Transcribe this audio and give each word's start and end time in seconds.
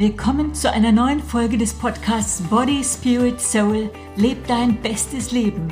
Willkommen 0.00 0.54
zu 0.54 0.72
einer 0.72 0.92
neuen 0.92 1.22
Folge 1.22 1.58
des 1.58 1.74
Podcasts 1.74 2.40
Body, 2.40 2.82
Spirit, 2.82 3.38
Soul. 3.38 3.90
Leb 4.16 4.46
dein 4.46 4.80
bestes 4.80 5.30
Leben. 5.30 5.68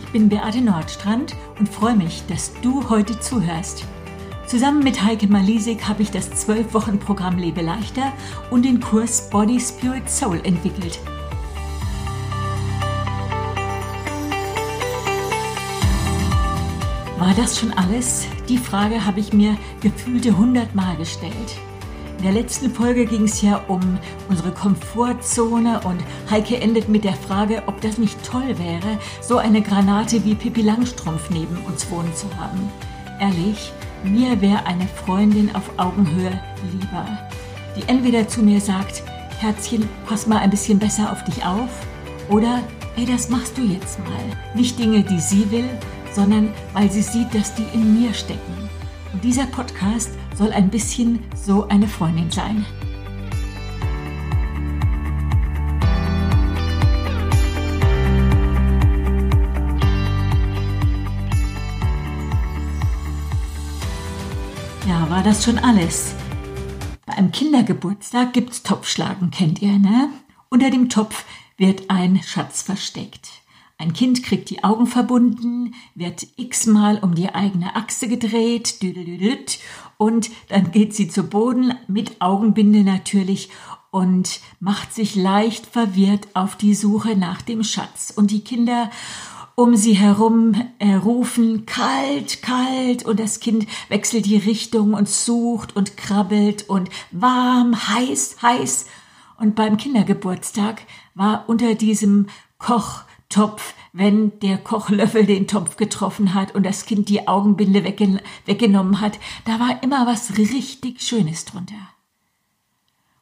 Ich 0.00 0.06
bin 0.10 0.28
Beate 0.28 0.60
Nordstrand 0.60 1.36
und 1.60 1.68
freue 1.68 1.94
mich, 1.94 2.24
dass 2.26 2.52
du 2.60 2.90
heute 2.90 3.20
zuhörst. 3.20 3.84
Zusammen 4.48 4.82
mit 4.82 5.04
Heike 5.04 5.28
Malisik 5.28 5.86
habe 5.86 6.02
ich 6.02 6.10
das 6.10 6.44
12-Wochen-Programm 6.44 7.38
Lebe 7.38 7.62
leichter 7.62 8.12
und 8.50 8.64
den 8.64 8.80
Kurs 8.80 9.30
Body, 9.30 9.60
Spirit, 9.60 10.10
Soul 10.10 10.40
entwickelt. 10.42 10.98
War 17.16 17.32
das 17.36 17.60
schon 17.60 17.72
alles? 17.74 18.26
Die 18.48 18.58
Frage 18.58 19.06
habe 19.06 19.20
ich 19.20 19.32
mir 19.32 19.56
gefühlte 19.80 20.30
100 20.30 20.74
Mal 20.74 20.96
gestellt. 20.96 21.56
In 22.22 22.32
der 22.32 22.40
letzten 22.40 22.70
Folge 22.70 23.04
ging 23.04 23.24
es 23.24 23.42
ja 23.42 23.64
um 23.66 23.80
unsere 24.28 24.52
Komfortzone 24.52 25.80
und 25.80 25.98
Heike 26.30 26.56
endet 26.60 26.88
mit 26.88 27.02
der 27.02 27.14
Frage, 27.14 27.64
ob 27.66 27.80
das 27.80 27.98
nicht 27.98 28.16
toll 28.22 28.56
wäre, 28.60 29.00
so 29.20 29.38
eine 29.38 29.60
Granate 29.60 30.24
wie 30.24 30.36
Pippi 30.36 30.62
Langstrumpf 30.62 31.30
neben 31.30 31.56
uns 31.64 31.90
wohnen 31.90 32.14
zu 32.14 32.28
haben. 32.38 32.70
Ehrlich, 33.18 33.72
mir 34.04 34.40
wäre 34.40 34.64
eine 34.66 34.86
Freundin 34.86 35.52
auf 35.56 35.68
Augenhöhe 35.78 36.40
lieber, 36.70 37.04
die 37.76 37.82
entweder 37.88 38.28
zu 38.28 38.40
mir 38.40 38.60
sagt, 38.60 39.02
Herzchen, 39.40 39.88
pass 40.06 40.28
mal 40.28 40.38
ein 40.38 40.50
bisschen 40.50 40.78
besser 40.78 41.10
auf 41.10 41.24
dich 41.24 41.44
auf, 41.44 41.70
oder, 42.28 42.60
ey, 42.94 43.04
das 43.04 43.30
machst 43.30 43.58
du 43.58 43.62
jetzt 43.62 43.98
mal. 43.98 44.36
Nicht 44.54 44.78
Dinge, 44.78 45.02
die 45.02 45.18
sie 45.18 45.50
will, 45.50 45.68
sondern 46.12 46.54
weil 46.72 46.88
sie 46.88 47.02
sieht, 47.02 47.34
dass 47.34 47.52
die 47.56 47.66
in 47.74 48.00
mir 48.00 48.14
stecken. 48.14 48.70
Und 49.12 49.24
dieser 49.24 49.46
Podcast 49.46 50.12
soll 50.42 50.52
ein 50.52 50.70
bisschen 50.70 51.20
so 51.36 51.68
eine 51.68 51.86
Freundin 51.86 52.28
sein. 52.28 52.66
Ja, 64.88 65.08
war 65.08 65.22
das 65.22 65.44
schon 65.44 65.60
alles? 65.60 66.16
Bei 67.06 67.12
einem 67.12 67.30
Kindergeburtstag 67.30 68.32
gibt's 68.32 68.64
Topfschlagen, 68.64 69.30
kennt 69.30 69.62
ihr, 69.62 69.78
ne? 69.78 70.08
Unter 70.48 70.70
dem 70.70 70.88
Topf 70.88 71.24
wird 71.56 71.88
ein 71.88 72.20
Schatz 72.20 72.62
versteckt. 72.62 73.41
Ein 73.78 73.92
Kind 73.92 74.22
kriegt 74.22 74.50
die 74.50 74.62
Augen 74.62 74.86
verbunden, 74.86 75.74
wird 75.94 76.26
x-mal 76.36 76.98
um 77.02 77.14
die 77.14 77.34
eigene 77.34 77.74
Achse 77.74 78.08
gedreht, 78.08 78.78
und 79.98 80.30
dann 80.48 80.72
geht 80.72 80.94
sie 80.94 81.08
zu 81.08 81.22
Boden 81.22 81.74
mit 81.86 82.20
Augenbinde 82.20 82.82
natürlich 82.82 83.50
und 83.92 84.40
macht 84.58 84.92
sich 84.92 85.14
leicht 85.14 85.66
verwirrt 85.66 86.26
auf 86.34 86.56
die 86.56 86.74
Suche 86.74 87.14
nach 87.14 87.42
dem 87.42 87.62
Schatz. 87.62 88.12
Und 88.14 88.30
die 88.30 88.40
Kinder 88.40 88.90
um 89.54 89.76
sie 89.76 89.92
herum 89.92 90.54
äh, 90.78 90.94
rufen 90.94 91.66
kalt, 91.66 92.42
kalt 92.42 93.04
und 93.04 93.20
das 93.20 93.38
Kind 93.38 93.66
wechselt 93.90 94.26
die 94.26 94.38
Richtung 94.38 94.94
und 94.94 95.08
sucht 95.08 95.76
und 95.76 95.96
krabbelt 95.96 96.68
und 96.68 96.88
warm, 97.10 97.76
heiß, 97.88 98.38
heiß. 98.42 98.86
Und 99.38 99.54
beim 99.54 99.76
Kindergeburtstag 99.76 100.82
war 101.14 101.44
unter 101.48 101.74
diesem 101.74 102.26
Koch 102.58 103.02
Topf, 103.32 103.74
wenn 103.92 104.38
der 104.40 104.58
Kochlöffel 104.58 105.26
den 105.26 105.48
Topf 105.48 105.76
getroffen 105.76 106.34
hat 106.34 106.54
und 106.54 106.64
das 106.64 106.86
Kind 106.86 107.08
die 107.08 107.26
Augenbinde 107.26 107.82
weggen 107.82 108.20
weggenommen 108.44 109.00
hat, 109.00 109.18
da 109.44 109.58
war 109.58 109.82
immer 109.82 110.06
was 110.06 110.38
richtig 110.38 111.00
Schönes 111.00 111.44
drunter. 111.46 111.88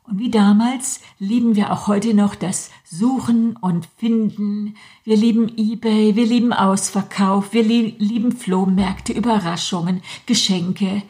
Und 0.05 0.19
wie 0.19 0.31
damals 0.31 1.01
lieben 1.21 1.55
wir 1.55 1.73
auch 1.73 1.87
heute 1.87 2.15
noch 2.15 2.35
das 2.35 2.71
Suchen 2.85 3.57
und 3.57 3.87
Finden. 3.97 4.75
Wir 5.05 5.17
lieben 5.17 5.49
eBay, 5.57 6.17
wir 6.17 6.27
lieben 6.27 6.53
Ausverkauf, 6.53 7.53
wir 7.53 7.63
lieben 7.63 8.33
Flohmärkte, 8.33 9.13
Überraschungen, 9.13 10.03
Geschenke. 10.27 11.03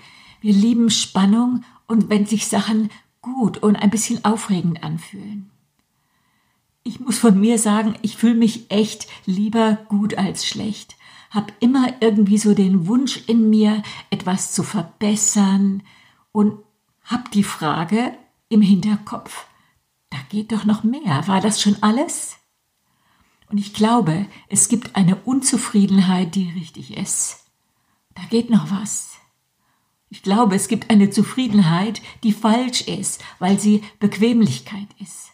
Wir 0.43 0.53
lieben 0.53 0.91
Spannung 0.91 1.65
und 1.87 2.10
wenn 2.10 2.27
sich 2.27 2.47
Sachen 2.47 2.91
gut 3.22 3.59
und 3.59 3.77
ein 3.77 3.91
bisschen 3.91 4.25
aufregend 4.25 4.83
anfühlen 4.83 5.50
ich 6.91 6.99
muss 6.99 7.19
von 7.21 7.39
mir 7.39 7.56
sagen, 7.56 7.95
ich 8.03 8.17
fühle 8.17 8.34
mich 8.34 8.69
echt 8.69 9.06
lieber 9.25 9.78
gut 9.89 10.19
als 10.19 10.45
schlecht. 10.45 10.97
Hab 11.31 11.53
immer 11.61 11.95
irgendwie 12.01 12.37
so 12.37 12.53
den 12.53 12.89
Wunsch 12.89 13.23
in 13.28 13.49
mir, 13.49 13.84
etwas 14.11 14.53
zu 14.53 14.65
verbessern 14.65 15.84
und 16.33 16.59
hab 17.05 17.31
die 17.31 17.45
Frage 17.45 18.12
im 18.49 18.61
Hinterkopf, 18.61 19.47
da 20.11 20.19
geht 20.31 20.51
doch 20.51 20.65
noch 20.65 20.83
mehr. 20.83 21.28
War 21.28 21.41
das 21.41 21.62
schon 21.62 21.81
alles? 21.81 22.39
Und 23.49 23.59
ich 23.59 23.72
glaube, 23.72 24.27
es 24.49 24.67
gibt 24.67 24.97
eine 24.97 25.15
Unzufriedenheit, 25.15 26.34
die 26.34 26.51
richtig 26.51 26.97
ist. 26.97 27.45
Da 28.17 28.22
geht 28.31 28.51
noch 28.51 28.72
was. 28.72 29.17
Ich 30.09 30.25
glaube, 30.25 30.57
es 30.57 30.67
gibt 30.67 30.91
eine 30.91 31.11
Zufriedenheit, 31.11 32.03
die 32.25 32.33
falsch 32.33 32.81
ist, 32.81 33.22
weil 33.39 33.61
sie 33.61 33.84
Bequemlichkeit 34.01 34.89
ist. 34.99 35.30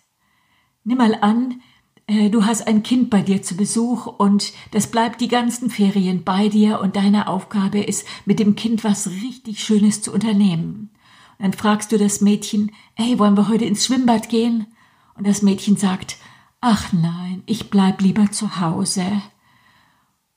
Nimm 0.88 0.98
mal 0.98 1.18
an, 1.20 1.62
äh, 2.06 2.30
du 2.30 2.46
hast 2.46 2.68
ein 2.68 2.84
Kind 2.84 3.10
bei 3.10 3.20
dir 3.20 3.42
zu 3.42 3.56
Besuch 3.56 4.06
und 4.06 4.52
das 4.70 4.86
bleibt 4.86 5.20
die 5.20 5.26
ganzen 5.26 5.68
Ferien 5.68 6.22
bei 6.22 6.48
dir 6.48 6.78
und 6.78 6.94
deine 6.94 7.26
Aufgabe 7.26 7.80
ist, 7.80 8.06
mit 8.24 8.38
dem 8.38 8.54
Kind 8.54 8.84
was 8.84 9.08
richtig 9.08 9.64
Schönes 9.64 10.00
zu 10.00 10.12
unternehmen. 10.12 10.90
Und 11.38 11.44
dann 11.44 11.52
fragst 11.54 11.90
du 11.90 11.98
das 11.98 12.20
Mädchen, 12.20 12.70
hey, 12.94 13.18
wollen 13.18 13.36
wir 13.36 13.48
heute 13.48 13.64
ins 13.64 13.84
Schwimmbad 13.84 14.28
gehen? 14.28 14.68
Und 15.16 15.26
das 15.26 15.42
Mädchen 15.42 15.76
sagt, 15.76 16.18
ach 16.60 16.92
nein, 16.92 17.42
ich 17.46 17.68
bleib 17.68 18.00
lieber 18.00 18.30
zu 18.30 18.60
Hause. 18.60 19.04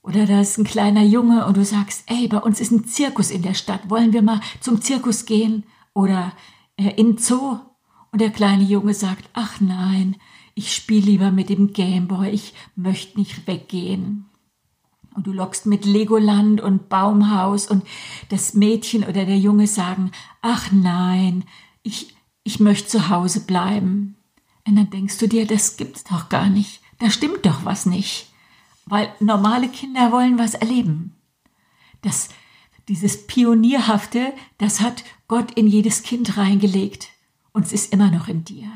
Oder 0.02 0.26
da 0.26 0.42
ist 0.42 0.58
ein 0.58 0.64
kleiner 0.64 1.04
Junge 1.04 1.46
und 1.46 1.58
du 1.58 1.64
sagst, 1.64 2.06
ey, 2.08 2.28
bei 2.28 2.40
uns 2.40 2.60
ist 2.60 2.72
ein 2.72 2.86
Zirkus 2.86 3.30
in 3.30 3.44
der 3.44 3.54
Stadt, 3.54 3.92
wollen 3.92 4.14
wir 4.14 4.24
mal 4.24 4.42
zum 4.62 4.81
Zirkus 4.81 5.28
gehen? 5.28 5.64
Oder 5.94 6.31
äh, 6.76 6.90
in 6.96 7.20
Zoo? 7.20 7.60
Und 8.12 8.20
der 8.20 8.31
kleine 8.31 8.64
Junge 8.64 8.96
sagt, 8.96 9.30
ach 9.34 9.62
nein, 9.62 10.16
ich 10.59 10.75
spiele 10.75 11.06
lieber 11.06 11.31
mit 11.31 11.47
dem 11.47 11.72
Gameboy, 11.72 12.28
ich 12.31 12.53
möchte 12.75 13.18
nicht 13.18 13.47
weggehen. 13.47 14.25
Und 15.16 15.25
du 15.25 15.31
lockst 15.31 15.66
mit 15.66 15.86
Legoland 15.86 16.59
und 16.59 16.90
Baumhaus 16.90 17.66
und 17.66 17.86
das 18.28 18.56
Mädchen 18.56 19.06
oder 19.06 19.25
der 19.25 19.38
Junge 19.38 19.68
sagen, 19.68 20.12
ach 20.42 20.69
nein, 20.74 21.46
ich, 21.81 22.14
ich 22.44 22.59
möchte 22.59 22.90
zu 22.90 23.08
Hause 23.08 23.46
bleiben. 23.46 24.18
Und 24.68 24.75
dann 24.75 24.90
denkst 24.90 25.18
du 25.19 25.30
dir, 25.30 25.48
das 25.48 25.78
gibt's 25.78 26.03
doch 26.03 26.28
gar 26.28 26.50
nicht. 26.50 26.81
Da 27.00 27.09
stimmt 27.09 27.46
doch 27.46 27.64
was 27.64 27.86
nicht. 27.86 28.28
Weil 28.86 29.09
normale 29.22 29.69
Kinder 29.69 30.12
wollen 30.12 30.38
was 30.38 30.56
erleben. 30.56 31.16
Das, 32.02 32.28
dieses 32.90 33.28
Pionierhafte, 33.28 34.34
das 34.58 34.81
hat 34.81 35.06
Gott 35.30 35.52
in 35.52 35.68
jedes 35.68 36.03
Kind 36.03 36.36
reingelegt. 36.36 37.08
Und 37.53 37.66
es 37.66 37.72
ist 37.72 37.94
immer 37.94 38.12
noch 38.12 38.28
in 38.28 38.44
dir. 38.44 38.69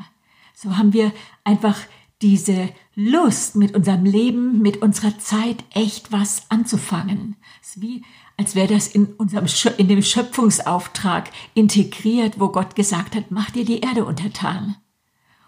So 0.54 0.76
haben 0.76 0.92
wir 0.92 1.12
einfach 1.42 1.76
diese 2.22 2.70
Lust 2.94 3.56
mit 3.56 3.74
unserem 3.74 4.04
Leben, 4.04 4.62
mit 4.62 4.80
unserer 4.80 5.18
Zeit 5.18 5.64
echt 5.74 6.12
was 6.12 6.48
anzufangen. 6.48 7.36
Es 7.60 7.70
ist 7.70 7.82
wie, 7.82 8.04
als 8.36 8.54
wäre 8.54 8.72
das 8.72 8.86
in 8.86 9.06
unserem, 9.06 9.46
in 9.76 9.88
dem 9.88 10.00
Schöpfungsauftrag 10.00 11.30
integriert, 11.54 12.38
wo 12.38 12.48
Gott 12.48 12.76
gesagt 12.76 13.16
hat, 13.16 13.30
mach 13.30 13.50
dir 13.50 13.64
die 13.64 13.80
Erde 13.80 14.04
untertan. 14.04 14.76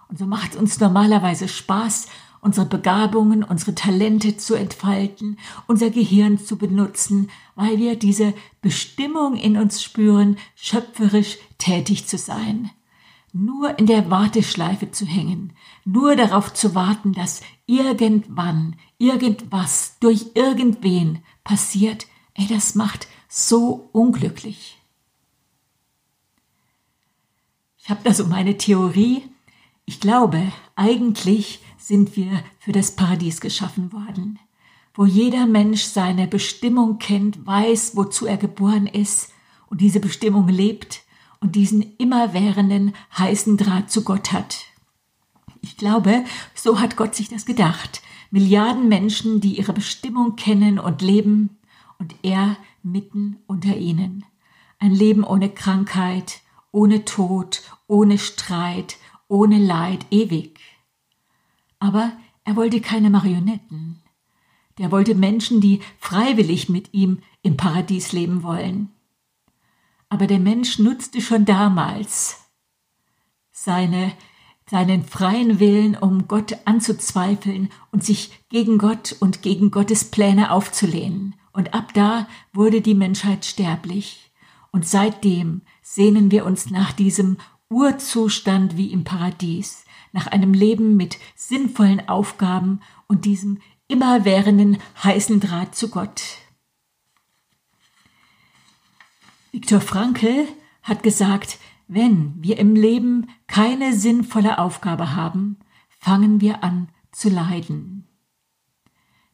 Und 0.08 0.18
so 0.18 0.26
macht 0.26 0.52
es 0.52 0.60
uns 0.60 0.80
normalerweise 0.80 1.48
Spaß, 1.48 2.08
unsere 2.40 2.66
Begabungen, 2.66 3.42
unsere 3.42 3.74
Talente 3.74 4.36
zu 4.36 4.54
entfalten, 4.54 5.38
unser 5.66 5.90
Gehirn 5.90 6.38
zu 6.38 6.58
benutzen, 6.58 7.30
weil 7.54 7.78
wir 7.78 7.96
diese 7.96 8.34
Bestimmung 8.60 9.36
in 9.36 9.56
uns 9.56 9.82
spüren, 9.82 10.36
schöpferisch 10.56 11.38
tätig 11.58 12.06
zu 12.06 12.18
sein 12.18 12.70
nur 13.44 13.78
in 13.78 13.86
der 13.86 14.10
Warteschleife 14.10 14.90
zu 14.90 15.04
hängen, 15.04 15.52
nur 15.84 16.16
darauf 16.16 16.54
zu 16.54 16.74
warten, 16.74 17.12
dass 17.12 17.42
irgendwann, 17.66 18.76
irgendwas 18.98 19.96
durch 20.00 20.30
irgendwen 20.34 21.20
passiert, 21.44 22.06
ey, 22.34 22.46
das 22.46 22.74
macht 22.74 23.08
so 23.28 23.88
unglücklich. 23.92 24.78
Ich 27.78 27.90
habe 27.90 28.00
da 28.02 28.14
so 28.14 28.26
meine 28.26 28.56
Theorie. 28.56 29.22
Ich 29.84 30.00
glaube, 30.00 30.50
eigentlich 30.74 31.60
sind 31.78 32.16
wir 32.16 32.42
für 32.58 32.72
das 32.72 32.96
Paradies 32.96 33.40
geschaffen 33.40 33.92
worden, 33.92 34.38
wo 34.94 35.04
jeder 35.04 35.46
Mensch 35.46 35.82
seine 35.82 36.26
Bestimmung 36.26 36.98
kennt, 36.98 37.46
weiß, 37.46 37.96
wozu 37.96 38.26
er 38.26 38.38
geboren 38.38 38.86
ist 38.86 39.32
und 39.68 39.80
diese 39.80 40.00
Bestimmung 40.00 40.48
lebt 40.48 41.05
und 41.40 41.56
diesen 41.56 41.96
immerwährenden 41.98 42.94
heißen 43.16 43.56
Draht 43.56 43.90
zu 43.90 44.04
Gott 44.04 44.32
hat. 44.32 44.64
Ich 45.62 45.76
glaube, 45.76 46.24
so 46.54 46.80
hat 46.80 46.96
Gott 46.96 47.14
sich 47.14 47.28
das 47.28 47.44
gedacht. 47.44 48.02
Milliarden 48.30 48.88
Menschen, 48.88 49.40
die 49.40 49.58
ihre 49.58 49.72
Bestimmung 49.72 50.36
kennen 50.36 50.78
und 50.78 51.02
leben, 51.02 51.58
und 51.98 52.14
er 52.22 52.56
mitten 52.82 53.38
unter 53.46 53.76
ihnen. 53.76 54.24
Ein 54.78 54.92
Leben 54.92 55.24
ohne 55.24 55.48
Krankheit, 55.48 56.40
ohne 56.72 57.04
Tod, 57.04 57.62
ohne 57.86 58.18
Streit, 58.18 58.96
ohne 59.28 59.58
Leid 59.58 60.06
ewig. 60.10 60.60
Aber 61.78 62.12
er 62.44 62.56
wollte 62.56 62.80
keine 62.80 63.10
Marionetten. 63.10 64.02
Der 64.78 64.92
wollte 64.92 65.14
Menschen, 65.14 65.60
die 65.60 65.80
freiwillig 65.98 66.68
mit 66.68 66.92
ihm 66.92 67.20
im 67.42 67.56
Paradies 67.56 68.12
leben 68.12 68.42
wollen. 68.42 68.90
Aber 70.08 70.26
der 70.26 70.38
Mensch 70.38 70.78
nutzte 70.78 71.20
schon 71.20 71.44
damals 71.44 72.46
seine, 73.50 74.12
seinen 74.70 75.04
freien 75.04 75.58
Willen, 75.58 75.96
um 75.96 76.28
Gott 76.28 76.56
anzuzweifeln 76.64 77.70
und 77.90 78.04
sich 78.04 78.44
gegen 78.48 78.78
Gott 78.78 79.16
und 79.18 79.42
gegen 79.42 79.70
Gottes 79.70 80.04
Pläne 80.10 80.52
aufzulehnen. 80.52 81.34
Und 81.52 81.74
ab 81.74 81.92
da 81.94 82.28
wurde 82.52 82.82
die 82.82 82.94
Menschheit 82.94 83.44
sterblich. 83.44 84.30
Und 84.70 84.86
seitdem 84.86 85.62
sehnen 85.82 86.30
wir 86.30 86.44
uns 86.44 86.70
nach 86.70 86.92
diesem 86.92 87.38
Urzustand 87.70 88.76
wie 88.76 88.92
im 88.92 89.04
Paradies, 89.04 89.84
nach 90.12 90.26
einem 90.26 90.52
Leben 90.52 90.96
mit 90.96 91.18
sinnvollen 91.34 92.08
Aufgaben 92.08 92.80
und 93.08 93.24
diesem 93.24 93.60
immerwährenden 93.88 94.78
heißen 95.02 95.40
Draht 95.40 95.74
zu 95.74 95.88
Gott. 95.88 96.22
Viktor 99.56 99.80
Frankl 99.80 100.46
hat 100.82 101.02
gesagt, 101.02 101.58
wenn 101.88 102.34
wir 102.42 102.58
im 102.58 102.74
Leben 102.74 103.28
keine 103.46 103.94
sinnvolle 103.94 104.58
Aufgabe 104.58 105.16
haben, 105.16 105.56
fangen 105.98 106.42
wir 106.42 106.62
an 106.62 106.90
zu 107.10 107.30
leiden. 107.30 108.06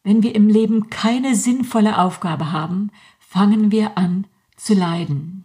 Wenn 0.04 0.22
wir 0.22 0.36
im 0.36 0.46
Leben 0.46 0.90
keine 0.90 1.34
sinnvolle 1.34 1.98
Aufgabe 1.98 2.52
haben, 2.52 2.92
fangen 3.18 3.72
wir 3.72 3.98
an 3.98 4.28
zu 4.54 4.74
leiden. 4.74 5.44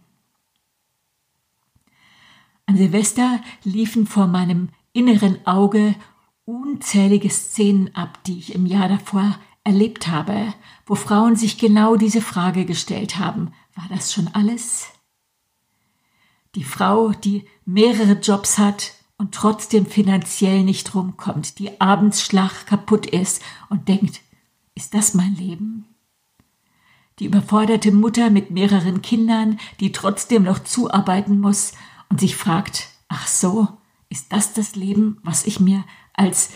An 2.66 2.76
Silvester 2.76 3.40
liefen 3.64 4.06
vor 4.06 4.28
meinem 4.28 4.68
inneren 4.92 5.44
Auge 5.44 5.96
unzählige 6.44 7.30
Szenen 7.30 7.96
ab, 7.96 8.22
die 8.28 8.38
ich 8.38 8.54
im 8.54 8.64
Jahr 8.64 8.88
davor 8.88 9.40
erlebt 9.64 10.06
habe, 10.06 10.54
wo 10.86 10.94
Frauen 10.94 11.34
sich 11.34 11.58
genau 11.58 11.96
diese 11.96 12.20
Frage 12.20 12.64
gestellt 12.64 13.18
haben, 13.18 13.52
war 13.78 13.88
das 13.88 14.12
schon 14.12 14.26
alles? 14.28 14.88
Die 16.56 16.64
Frau, 16.64 17.12
die 17.12 17.44
mehrere 17.64 18.14
Jobs 18.14 18.58
hat 18.58 18.94
und 19.18 19.32
trotzdem 19.34 19.86
finanziell 19.86 20.64
nicht 20.64 20.96
rumkommt, 20.96 21.60
die 21.60 21.80
abends 21.80 22.22
schlach 22.22 22.66
kaputt 22.66 23.06
ist 23.06 23.40
und 23.68 23.86
denkt, 23.88 24.20
ist 24.74 24.94
das 24.94 25.14
mein 25.14 25.36
Leben? 25.36 25.84
Die 27.20 27.26
überforderte 27.26 27.92
Mutter 27.92 28.30
mit 28.30 28.50
mehreren 28.50 29.00
Kindern, 29.00 29.60
die 29.78 29.92
trotzdem 29.92 30.42
noch 30.42 30.58
zuarbeiten 30.64 31.38
muss 31.38 31.72
und 32.08 32.18
sich 32.18 32.34
fragt, 32.34 32.88
ach 33.06 33.28
so, 33.28 33.68
ist 34.08 34.32
das 34.32 34.54
das 34.54 34.74
Leben, 34.74 35.18
was 35.22 35.46
ich 35.46 35.60
mir 35.60 35.84
als 36.14 36.50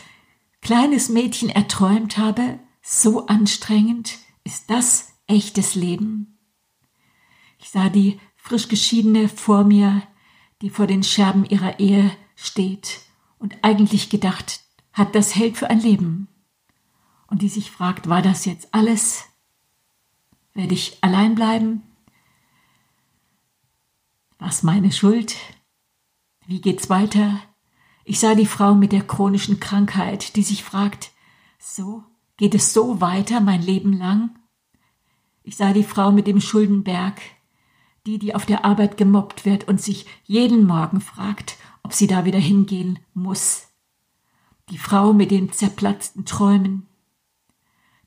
kleines 0.61 1.09
Mädchen 1.09 1.51
erträumt 1.51 2.19
habe? 2.19 2.59
So 2.83 3.27
anstrengend? 3.27 4.19
Ist 4.43 4.71
das 4.71 5.13
echtes 5.29 5.77
Leben? 5.77 6.32
Ich 7.63 7.71
sah 7.71 7.89
die 7.89 8.19
frisch 8.35 8.67
geschiedene 8.67 9.29
vor 9.29 9.63
mir, 9.63 10.03
die 10.63 10.69
vor 10.69 10.89
den 10.89 11.05
Scherben 11.05 11.45
ihrer 11.45 11.79
Ehe 11.79 12.11
steht 12.35 13.03
und 13.39 13.57
eigentlich 13.63 14.11
gedacht 14.11 14.65
hat, 14.93 15.15
das 15.15 15.37
hält 15.37 15.57
für 15.57 15.71
ein 15.71 15.79
Leben. 15.81 16.27
Und 17.29 17.41
die 17.41 17.49
sich 17.49 17.71
fragt, 17.71 18.09
war 18.09 18.21
das 18.21 18.47
jetzt 18.47 18.75
alles? 18.75 19.27
Werde 20.55 20.75
ich 20.75 20.99
allein 21.03 21.37
bleiben? 21.37 21.85
Was 24.41 24.65
meine 24.65 24.91
Schuld? 24.91 25.37
Wie 26.47 26.61
geht's 26.61 26.91
weiter? 26.91 27.41
Ich 28.05 28.19
sah 28.19 28.35
die 28.35 28.47
Frau 28.47 28.75
mit 28.75 28.91
der 28.91 29.07
chronischen 29.07 29.61
Krankheit, 29.61 30.35
die 30.35 30.43
sich 30.43 30.65
fragt, 30.65 31.13
so, 31.61 32.03
geht 32.37 32.57
es 32.57 32.73
so 32.73 33.01
weiter 33.01 33.41
mein 33.41 33.63
Leben 33.63 33.93
lang? 33.93 34.37
Ich 35.45 35.57
sah 35.57 35.73
die 35.73 35.85
Frau 35.85 36.11
mit 36.11 36.27
dem 36.27 36.41
Schuldenberg, 36.41 37.21
die, 38.07 38.19
die 38.19 38.35
auf 38.35 38.47
der 38.47 38.65
Arbeit 38.65 38.97
gemobbt 38.97 39.45
wird 39.45 39.69
und 39.69 39.81
sich 39.81 40.07
jeden 40.25 40.67
Morgen 40.67 41.01
fragt, 41.01 41.57
ob 41.83 41.93
sie 41.93 42.07
da 42.07 42.25
wieder 42.25 42.39
hingehen 42.39 42.99
muss. 43.15 43.69
Die 44.71 44.79
Frau 44.79 45.13
mit 45.13 45.31
den 45.31 45.53
zerplatzten 45.53 46.25
Träumen. 46.25 46.87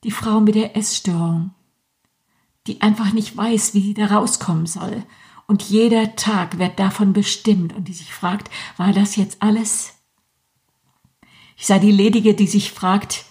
Die 0.03 0.11
Frau 0.11 0.39
mit 0.39 0.55
der 0.55 0.75
Essstörung, 0.75 1.51
die 2.67 2.81
einfach 2.81 3.13
nicht 3.13 3.35
weiß, 3.35 3.73
wie 3.73 3.81
sie 3.81 3.93
da 3.93 4.07
rauskommen 4.07 4.65
soll. 4.65 5.03
Und 5.47 5.63
jeder 5.63 6.15
Tag 6.15 6.57
wird 6.57 6.79
davon 6.79 7.13
bestimmt 7.13 7.73
und 7.73 7.87
die 7.87 7.93
sich 7.93 8.13
fragt, 8.13 8.49
war 8.77 8.93
das 8.93 9.15
jetzt 9.15 9.41
alles? 9.41 9.93
Ich 11.57 11.67
sah 11.67 11.79
die 11.79 11.91
Ledige, 11.91 12.33
die 12.33 12.47
sich 12.47 12.71
fragt, 12.71 13.25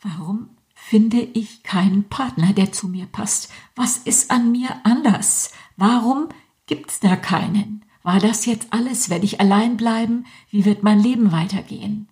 warum 0.00 0.50
finde 0.74 1.20
ich 1.20 1.62
keinen 1.62 2.04
Partner, 2.04 2.52
der 2.52 2.72
zu 2.72 2.88
mir 2.88 3.06
passt? 3.06 3.50
Was 3.74 3.98
ist 3.98 4.30
an 4.30 4.52
mir 4.52 4.80
anders? 4.84 5.52
Warum 5.76 6.28
gibt's 6.66 7.00
da 7.00 7.16
keinen? 7.16 7.84
War 8.02 8.20
das 8.20 8.46
jetzt 8.46 8.68
alles? 8.72 9.10
Werde 9.10 9.24
ich 9.24 9.40
allein 9.40 9.76
bleiben? 9.76 10.26
Wie 10.50 10.64
wird 10.64 10.82
mein 10.82 11.00
Leben 11.00 11.32
weitergehen? 11.32 12.08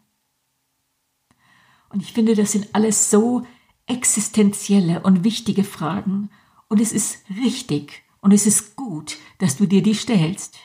Und 1.88 2.02
ich 2.02 2.12
finde, 2.12 2.34
das 2.34 2.52
sind 2.52 2.68
alles 2.72 3.10
so 3.10 3.46
existenzielle 3.86 5.00
und 5.00 5.24
wichtige 5.24 5.64
Fragen. 5.64 6.30
Und 6.68 6.80
es 6.80 6.92
ist 6.92 7.18
richtig 7.30 8.02
und 8.20 8.32
es 8.32 8.46
ist 8.46 8.74
gut, 8.74 9.18
dass 9.38 9.56
du 9.56 9.66
dir 9.66 9.82
die 9.82 9.94
stellst. 9.94 10.56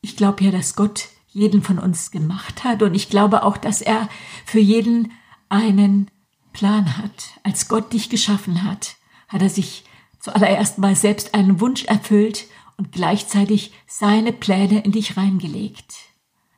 Ich 0.00 0.16
glaube 0.16 0.44
ja, 0.44 0.50
dass 0.50 0.76
Gott 0.76 1.08
jeden 1.28 1.62
von 1.62 1.78
uns 1.78 2.10
gemacht 2.10 2.64
hat 2.64 2.82
und 2.82 2.94
ich 2.94 3.08
glaube 3.08 3.42
auch, 3.42 3.56
dass 3.56 3.80
er 3.80 4.08
für 4.44 4.60
jeden 4.60 5.12
einen 5.48 6.10
Plan 6.52 6.98
hat. 6.98 7.40
Als 7.42 7.68
Gott 7.68 7.92
dich 7.92 8.10
geschaffen 8.10 8.64
hat, 8.64 8.96
hat 9.28 9.42
er 9.42 9.50
sich 9.50 9.84
zuallererst 10.18 10.78
mal 10.78 10.96
selbst 10.96 11.34
einen 11.34 11.60
Wunsch 11.60 11.84
erfüllt 11.84 12.46
und 12.76 12.92
gleichzeitig 12.92 13.72
seine 13.86 14.32
Pläne 14.32 14.80
in 14.80 14.92
dich 14.92 15.16
reingelegt. 15.16 15.94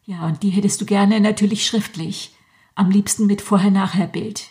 Ja, 0.04 0.26
und 0.26 0.42
die 0.42 0.50
hättest 0.50 0.80
du 0.80 0.86
gerne 0.86 1.20
natürlich 1.20 1.66
schriftlich, 1.66 2.34
am 2.74 2.90
liebsten 2.90 3.26
mit 3.26 3.42
Vorher-Nachher-Bild. 3.42 4.48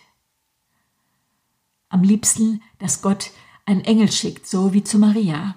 Am 1.89 2.03
liebsten, 2.03 2.61
dass 2.77 3.01
Gott 3.01 3.31
einen 3.65 3.81
Engel 3.81 4.11
schickt, 4.11 4.47
so 4.47 4.73
wie 4.73 4.83
zu 4.83 4.99
Maria. 4.99 5.55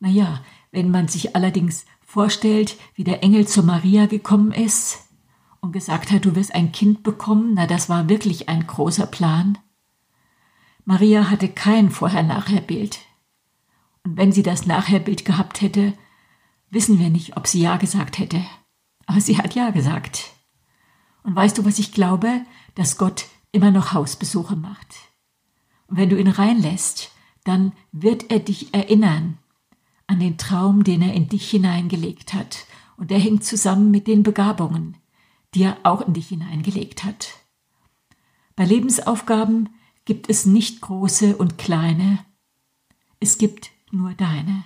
Naja, 0.00 0.44
wenn 0.70 0.90
man 0.90 1.08
sich 1.08 1.34
allerdings 1.34 1.86
vorstellt, 2.04 2.76
wie 2.94 3.04
der 3.04 3.22
Engel 3.22 3.46
zu 3.46 3.62
Maria 3.62 4.06
gekommen 4.06 4.52
ist 4.52 4.98
und 5.60 5.72
gesagt 5.72 6.10
hat, 6.10 6.24
du 6.24 6.34
wirst 6.34 6.54
ein 6.54 6.72
Kind 6.72 7.02
bekommen, 7.02 7.52
na 7.54 7.66
das 7.66 7.88
war 7.88 8.08
wirklich 8.08 8.48
ein 8.48 8.66
großer 8.66 9.06
Plan. 9.06 9.58
Maria 10.88 11.30
hatte 11.30 11.48
kein 11.48 11.90
Vorher-Nachher-Bild. 11.90 13.00
Und 14.04 14.16
wenn 14.16 14.30
sie 14.30 14.44
das 14.44 14.66
Nachher-Bild 14.66 15.24
gehabt 15.24 15.60
hätte, 15.60 15.92
wissen 16.70 17.00
wir 17.00 17.10
nicht, 17.10 17.36
ob 17.36 17.48
sie 17.48 17.60
Ja 17.60 17.76
gesagt 17.76 18.20
hätte. 18.20 18.40
Aber 19.04 19.20
sie 19.20 19.36
hat 19.36 19.56
Ja 19.56 19.70
gesagt. 19.70 20.30
Und 21.24 21.34
weißt 21.34 21.58
du, 21.58 21.64
was 21.64 21.80
ich 21.80 21.90
glaube? 21.90 22.40
Dass 22.76 22.98
Gott 22.98 23.26
immer 23.50 23.72
noch 23.72 23.94
Hausbesuche 23.94 24.54
macht. 24.54 24.94
Und 25.88 25.96
wenn 25.96 26.08
du 26.08 26.16
ihn 26.16 26.28
reinlässt, 26.28 27.10
dann 27.42 27.72
wird 27.90 28.30
er 28.30 28.38
dich 28.38 28.72
erinnern 28.72 29.38
an 30.06 30.20
den 30.20 30.38
Traum, 30.38 30.84
den 30.84 31.02
er 31.02 31.14
in 31.14 31.28
dich 31.28 31.50
hineingelegt 31.50 32.32
hat. 32.32 32.64
Und 32.96 33.10
der 33.10 33.18
hängt 33.18 33.42
zusammen 33.42 33.90
mit 33.90 34.06
den 34.06 34.22
Begabungen, 34.22 34.96
die 35.52 35.64
er 35.64 35.78
auch 35.82 36.06
in 36.06 36.14
dich 36.14 36.28
hineingelegt 36.28 37.02
hat. 37.02 37.30
Bei 38.54 38.64
Lebensaufgaben 38.64 39.70
gibt 40.06 40.30
es 40.30 40.46
nicht 40.46 40.80
große 40.80 41.36
und 41.36 41.58
kleine, 41.58 42.24
es 43.20 43.36
gibt 43.36 43.70
nur 43.90 44.14
deine. 44.14 44.64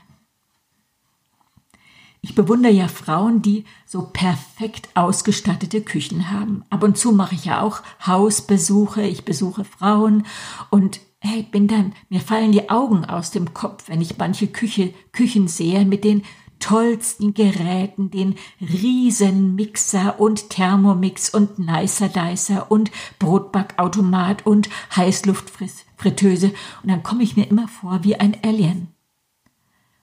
Ich 2.22 2.34
bewundere 2.34 2.72
ja 2.72 2.86
Frauen, 2.86 3.40
die 3.40 3.64
so 3.86 4.02
perfekt 4.02 4.90
ausgestattete 4.94 5.80
Küchen 5.80 6.30
haben. 6.30 6.64
Ab 6.68 6.82
und 6.82 6.98
zu 6.98 7.12
mache 7.12 7.34
ich 7.34 7.46
ja 7.46 7.62
auch 7.62 7.82
Hausbesuche, 8.06 9.02
ich 9.02 9.24
besuche 9.24 9.64
Frauen 9.64 10.26
und 10.68 11.00
hey, 11.20 11.42
bin 11.42 11.66
dann, 11.66 11.94
mir 12.10 12.20
fallen 12.20 12.52
die 12.52 12.68
Augen 12.68 13.04
aus 13.04 13.30
dem 13.30 13.54
Kopf, 13.54 13.88
wenn 13.88 14.02
ich 14.02 14.18
manche 14.18 14.46
Küche, 14.46 14.92
Küchen 15.12 15.48
sehe 15.48 15.84
mit 15.86 16.04
den 16.04 16.22
tollsten 16.60 17.34
Geräten, 17.34 18.10
den 18.10 18.36
Riesenmixer 18.60 20.20
und 20.20 20.50
Thermomix 20.50 21.30
und 21.30 21.58
Nicer 21.58 22.08
Dicer 22.08 22.70
und 22.70 22.90
Brotbackautomat 23.18 24.46
und 24.46 24.70
Heißluftfritteuse 24.94 26.52
und 26.82 26.90
dann 26.90 27.02
komme 27.02 27.24
ich 27.24 27.36
mir 27.36 27.48
immer 27.48 27.66
vor 27.66 28.04
wie 28.04 28.16
ein 28.16 28.36
Alien. 28.44 28.88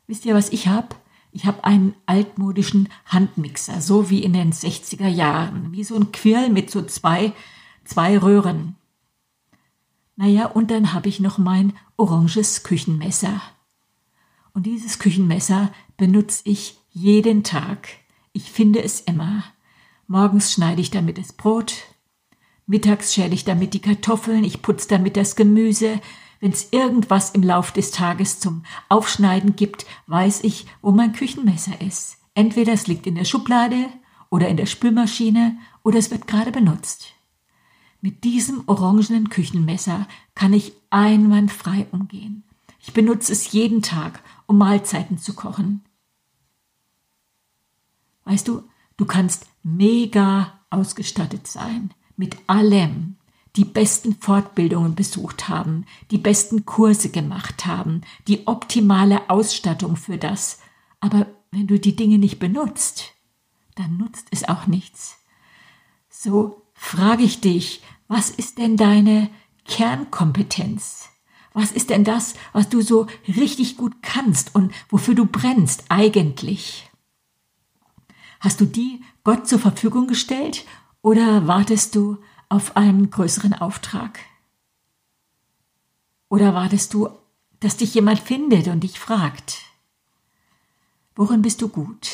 Wisst 0.07 0.25
ihr, 0.25 0.35
was 0.35 0.49
ich 0.49 0.67
hab? 0.67 0.99
Ich 1.31 1.45
habe 1.45 1.63
einen 1.65 1.93
altmodischen 2.05 2.89
Handmixer, 3.05 3.81
so 3.81 4.09
wie 4.09 4.23
in 4.23 4.33
den 4.33 4.51
60er 4.53 5.07
Jahren, 5.07 5.71
wie 5.71 5.83
so 5.83 5.95
ein 5.95 6.11
Quirl 6.11 6.49
mit 6.49 6.71
so 6.71 6.81
zwei, 6.81 7.33
zwei 7.83 8.17
Röhren. 8.17 8.75
Naja, 10.15 10.47
und 10.47 10.71
dann 10.71 10.93
habe 10.93 11.09
ich 11.09 11.19
noch 11.19 11.37
mein 11.37 11.73
oranges 11.95 12.63
Küchenmesser. 12.63 13.39
Und 14.53 14.65
dieses 14.65 14.97
Küchenmesser 14.97 15.71
benutze 15.97 16.43
ich 16.45 16.77
jeden 16.91 17.43
Tag. 17.43 17.89
Ich 18.31 18.51
finde 18.51 18.83
es 18.83 19.01
immer. 19.01 19.43
Morgens 20.07 20.53
schneide 20.53 20.79
ich 20.79 20.91
damit 20.91 21.17
das 21.17 21.33
Brot, 21.33 21.73
mittags 22.65 23.13
schäle 23.13 23.33
ich 23.33 23.43
damit 23.43 23.73
die 23.73 23.81
Kartoffeln, 23.81 24.43
ich 24.43 24.61
putze 24.61 24.87
damit 24.87 25.17
das 25.17 25.35
Gemüse. 25.35 25.99
Wenn 26.39 26.51
es 26.51 26.71
irgendwas 26.71 27.31
im 27.31 27.41
Lauf 27.41 27.71
des 27.71 27.91
Tages 27.91 28.39
zum 28.39 28.63
Aufschneiden 28.89 29.55
gibt, 29.55 29.85
weiß 30.05 30.43
ich, 30.43 30.67
wo 30.81 30.91
mein 30.91 31.13
Küchenmesser 31.13 31.81
ist. 31.81 32.17
Entweder 32.35 32.73
es 32.73 32.85
liegt 32.85 33.07
in 33.07 33.15
der 33.15 33.25
Schublade 33.25 33.87
oder 34.29 34.47
in 34.47 34.57
der 34.57 34.67
Spülmaschine 34.67 35.57
oder 35.83 35.97
es 35.97 36.11
wird 36.11 36.27
gerade 36.27 36.51
benutzt. 36.51 37.13
Mit 38.01 38.23
diesem 38.23 38.63
orangenen 38.67 39.29
Küchenmesser 39.29 40.07
kann 40.35 40.53
ich 40.53 40.73
einwandfrei 40.91 41.87
umgehen. 41.91 42.43
Ich 42.79 42.93
benutze 42.93 43.31
es 43.31 43.51
jeden 43.51 43.81
Tag, 43.81 44.21
um 44.45 44.59
Mahlzeiten 44.59 45.17
zu 45.17 45.33
kochen. 45.33 45.81
Weißt 48.27 48.47
du, 48.49 48.63
du 48.97 49.05
kannst 49.05 49.45
mega 49.63 50.59
ausgestattet 50.69 51.47
sein 51.47 51.93
mit 52.17 52.35
allem, 52.47 53.15
die 53.55 53.63
besten 53.63 54.15
Fortbildungen 54.15 54.95
besucht 54.95 55.47
haben, 55.47 55.85
die 56.11 56.17
besten 56.17 56.65
Kurse 56.65 57.09
gemacht 57.09 57.65
haben, 57.65 58.01
die 58.27 58.45
optimale 58.45 59.29
Ausstattung 59.29 59.95
für 59.95 60.17
das. 60.17 60.59
Aber 60.99 61.27
wenn 61.51 61.67
du 61.67 61.79
die 61.79 61.95
Dinge 61.95 62.17
nicht 62.17 62.37
benutzt, 62.37 63.13
dann 63.75 63.95
nutzt 63.95 64.27
es 64.31 64.47
auch 64.47 64.67
nichts. 64.67 65.17
So 66.09 66.63
frage 66.73 67.23
ich 67.23 67.39
dich, 67.39 67.81
was 68.09 68.29
ist 68.29 68.57
denn 68.57 68.75
deine 68.75 69.29
Kernkompetenz? 69.65 71.07
Was 71.53 71.71
ist 71.71 71.91
denn 71.91 72.03
das, 72.03 72.33
was 72.51 72.67
du 72.67 72.81
so 72.81 73.07
richtig 73.25 73.77
gut 73.77 74.01
kannst 74.01 74.53
und 74.53 74.73
wofür 74.89 75.15
du 75.15 75.25
brennst 75.25 75.85
eigentlich? 75.87 76.89
Hast 78.39 78.61
du 78.61 78.65
die 78.65 79.01
Gott 79.23 79.47
zur 79.47 79.59
Verfügung 79.59 80.07
gestellt 80.07 80.65
oder 81.01 81.47
wartest 81.47 81.95
du 81.95 82.17
auf 82.49 82.77
einen 82.77 83.09
größeren 83.09 83.53
Auftrag? 83.53 84.19
Oder 86.29 86.53
wartest 86.53 86.93
du, 86.93 87.09
dass 87.59 87.77
dich 87.77 87.93
jemand 87.93 88.19
findet 88.19 88.67
und 88.67 88.81
dich 88.81 88.99
fragt, 88.99 89.63
worin 91.15 91.41
bist 91.41 91.61
du 91.61 91.69
gut? 91.69 92.09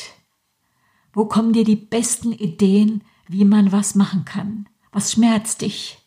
Wo 1.12 1.26
kommen 1.26 1.52
dir 1.52 1.64
die 1.64 1.76
besten 1.76 2.32
Ideen, 2.32 3.02
wie 3.28 3.44
man 3.44 3.72
was 3.72 3.94
machen 3.94 4.24
kann? 4.24 4.68
Was 4.92 5.12
schmerzt 5.12 5.62
dich? 5.62 5.98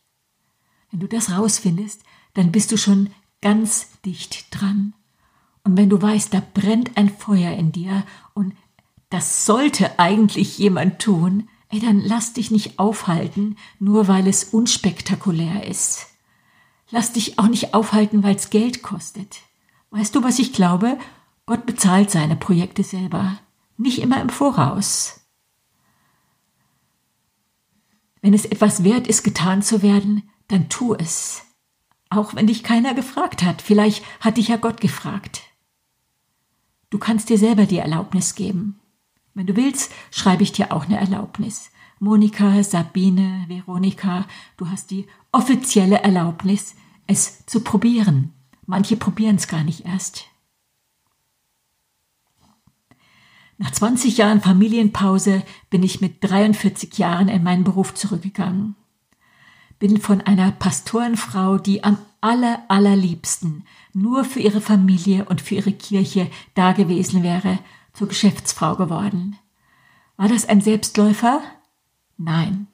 Wenn 0.92 1.00
du 1.00 1.08
das 1.08 1.32
rausfindest, 1.32 2.04
dann 2.34 2.52
bist 2.52 2.72
du 2.72 2.78
schon 2.78 3.10
ganz 3.42 4.00
dicht 4.02 4.48
dran. 4.52 4.94
Und 5.64 5.78
wenn 5.78 5.90
du 5.90 6.02
weißt, 6.02 6.34
da 6.34 6.42
brennt 6.54 6.96
ein 6.96 7.10
Feuer 7.10 7.52
in 7.52 7.72
dir 7.72 8.06
und 8.34 8.54
das 9.10 9.46
sollte 9.46 10.00
eigentlich 10.00 10.58
jemand 10.58 11.00
tun, 11.00 11.50
ey, 11.70 11.80
dann 11.80 12.02
lass 12.02 12.34
dich 12.34 12.52
nicht 12.52 12.80
aufhalten, 12.80 13.58
nur 13.80 14.08
weil 14.08 14.28
es 14.28 14.44
unspektakulär 14.46 15.66
ist. 15.66 16.08
Lass 16.90 17.14
dich 17.14 17.40
auch 17.40 17.48
nicht 17.48 17.74
aufhalten, 17.74 18.24
weil 18.24 18.36
es 18.36 18.50
Geld 18.50 18.82
kostet. 18.82 19.42
Weißt 19.92 20.16
du, 20.16 20.24
was 20.24 20.40
ich 20.40 20.54
glaube? 20.54 20.98
Gott 21.46 21.66
bezahlt 21.66 22.12
seine 22.12 22.36
Projekte 22.36 22.84
selber, 22.84 23.40
nicht 23.78 24.00
immer 24.00 24.22
im 24.22 24.30
Voraus. 24.30 25.22
Wenn 28.22 28.34
es 28.34 28.46
etwas 28.46 28.84
wert 28.84 29.08
ist, 29.08 29.24
getan 29.24 29.62
zu 29.62 29.82
werden, 29.82 30.30
dann 30.50 30.70
tu 30.70 30.94
es. 30.94 31.44
Auch 32.10 32.36
wenn 32.36 32.48
dich 32.48 32.64
keiner 32.64 32.94
gefragt 32.94 33.44
hat. 33.44 33.62
Vielleicht 33.62 34.04
hat 34.20 34.38
dich 34.38 34.50
ja 34.50 34.58
Gott 34.58 34.82
gefragt. 34.82 35.44
Du 36.90 36.98
kannst 37.00 37.30
dir 37.30 37.38
selber 37.38 37.66
die 37.66 37.78
Erlaubnis 37.78 38.36
geben. 38.36 38.80
Wenn 39.38 39.46
du 39.46 39.56
willst, 39.56 39.92
schreibe 40.10 40.42
ich 40.42 40.52
dir 40.52 40.72
auch 40.72 40.86
eine 40.86 40.98
Erlaubnis. 40.98 41.70
Monika, 42.00 42.64
Sabine, 42.64 43.46
Veronika, 43.48 44.26
du 44.58 44.68
hast 44.68 44.90
die 44.90 45.06
offizielle 45.32 46.02
Erlaubnis, 46.02 46.74
es 47.06 47.46
zu 47.46 47.60
probieren. 47.60 48.34
Manche 48.66 48.98
probieren 48.98 49.36
es 49.36 49.48
gar 49.48 49.64
nicht 49.64 49.86
erst. 49.86 50.26
Nach 53.60 53.70
20 53.70 54.18
Jahren 54.18 54.42
Familienpause 54.42 55.44
bin 55.70 55.84
ich 55.84 56.02
mit 56.02 56.24
43 56.24 56.98
Jahren 56.98 57.30
in 57.30 57.44
meinen 57.44 57.64
Beruf 57.64 57.94
zurückgegangen. 57.94 58.76
Bin 59.78 60.02
von 60.02 60.22
einer 60.22 60.52
Pastorenfrau, 60.52 61.60
die 61.60 61.84
am 61.84 62.00
aller, 62.22 62.64
allerliebsten 62.70 63.68
nur 63.94 64.26
für 64.26 64.40
ihre 64.40 64.62
Familie 64.62 65.26
und 65.26 65.42
für 65.42 65.54
ihre 65.54 65.74
Kirche 65.74 66.28
da 66.56 66.72
gewesen 66.72 67.22
wäre, 67.22 67.60
zur 67.98 68.08
Geschäftsfrau 68.08 68.76
geworden. 68.76 69.38
War 70.18 70.28
das 70.28 70.48
ein 70.48 70.62
Selbstläufer? 70.62 71.42
Nein. 72.18 72.68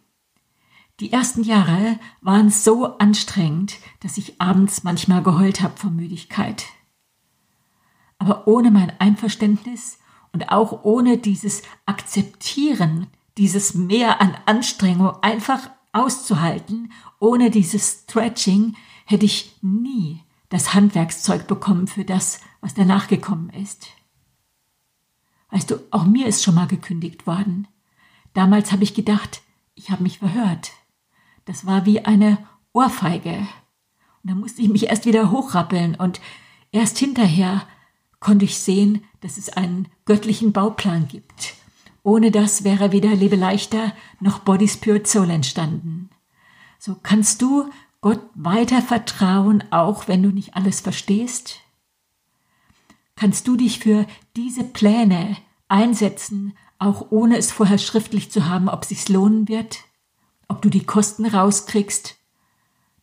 Die 1.00 1.14
ersten 1.14 1.44
Jahre 1.44 1.98
waren 2.22 2.50
so 2.50 2.98
anstrengend, 2.98 3.78
dass 4.02 4.18
ich 4.18 4.42
abends 4.42 4.84
manchmal 4.84 5.24
geheult 5.24 5.62
habe 5.62 5.78
vor 5.78 5.92
Müdigkeit. 5.92 6.66
Aber 8.18 8.48
ohne 8.48 8.70
mein 8.70 8.92
Einverständnis 9.00 9.98
und 10.34 10.52
auch 10.52 10.84
ohne 10.84 11.18
dieses 11.18 11.62
Akzeptieren, 11.86 13.08
dieses 13.38 13.74
Mehr 13.76 14.20
an 14.22 14.38
Anstrengung 14.46 15.16
einfach 15.24 15.70
auszuhalten, 15.94 16.92
ohne 17.20 17.50
dieses 17.50 18.04
Stretching, 18.04 18.76
hätte 19.06 19.26
ich 19.26 19.56
nie 19.62 20.22
das 20.50 20.74
Handwerkszeug 20.74 21.48
bekommen 21.48 21.88
für 21.88 22.04
das, 22.04 22.42
was 22.62 22.74
danach 22.74 23.08
gekommen 23.08 23.50
ist. 23.50 23.88
Weißt 25.54 25.70
du, 25.70 25.76
auch 25.92 26.06
mir 26.06 26.26
ist 26.26 26.42
schon 26.42 26.56
mal 26.56 26.66
gekündigt 26.66 27.28
worden. 27.28 27.68
Damals 28.34 28.72
habe 28.72 28.84
ich 28.84 28.96
gedacht, 28.96 29.44
ich 29.76 29.92
habe 29.92 30.02
mich 30.02 30.18
verhört. 30.18 30.72
Das 31.46 31.68
war 31.68 31.86
wie 31.86 32.04
eine 32.06 32.40
Ohrfeige. 32.74 33.34
Und 34.24 34.32
da 34.32 34.34
musste 34.34 34.64
ich 34.64 34.70
mich 34.70 34.88
erst 34.88 35.06
wieder 35.06 35.30
hochrappeln 35.30 35.94
und 35.94 36.20
erst 36.72 36.98
hinterher 36.98 37.68
konnte 38.20 38.46
ich 38.46 38.58
sehen, 38.58 39.04
dass 39.22 39.38
es 39.38 39.50
einen 39.50 39.90
göttlichen 40.06 40.54
Bauplan 40.54 41.08
gibt. 41.08 41.54
Ohne 42.02 42.32
das 42.32 42.64
wäre 42.64 42.92
weder 42.92 43.14
Lebe 43.14 43.36
leichter 43.36 43.94
noch 44.20 44.40
Body 44.40 44.68
Spirit 44.68 45.08
Soul 45.08 45.30
entstanden. 45.30 46.10
So 46.80 46.96
kannst 46.96 47.44
du 47.44 47.70
Gott 48.02 48.22
weiter 48.34 48.82
vertrauen, 48.82 49.64
auch 49.70 50.08
wenn 50.08 50.24
du 50.24 50.30
nicht 50.30 50.56
alles 50.56 50.82
verstehst? 50.82 51.60
Kannst 53.16 53.48
du 53.48 53.56
dich 53.56 53.80
für 53.80 54.06
diese 54.36 54.64
Pläne 54.64 55.38
einsetzen, 55.68 56.58
auch 56.80 57.12
ohne 57.12 57.38
es 57.38 57.52
vorher 57.52 57.78
schriftlich 57.78 58.32
zu 58.32 58.48
haben, 58.48 58.70
ob 58.70 58.86
sich's 58.86 59.10
lohnen 59.10 59.48
wird? 59.48 59.80
Ob 60.48 60.62
du 60.62 60.70
die 60.70 60.84
Kosten 60.84 61.26
rauskriegst, 61.26 62.18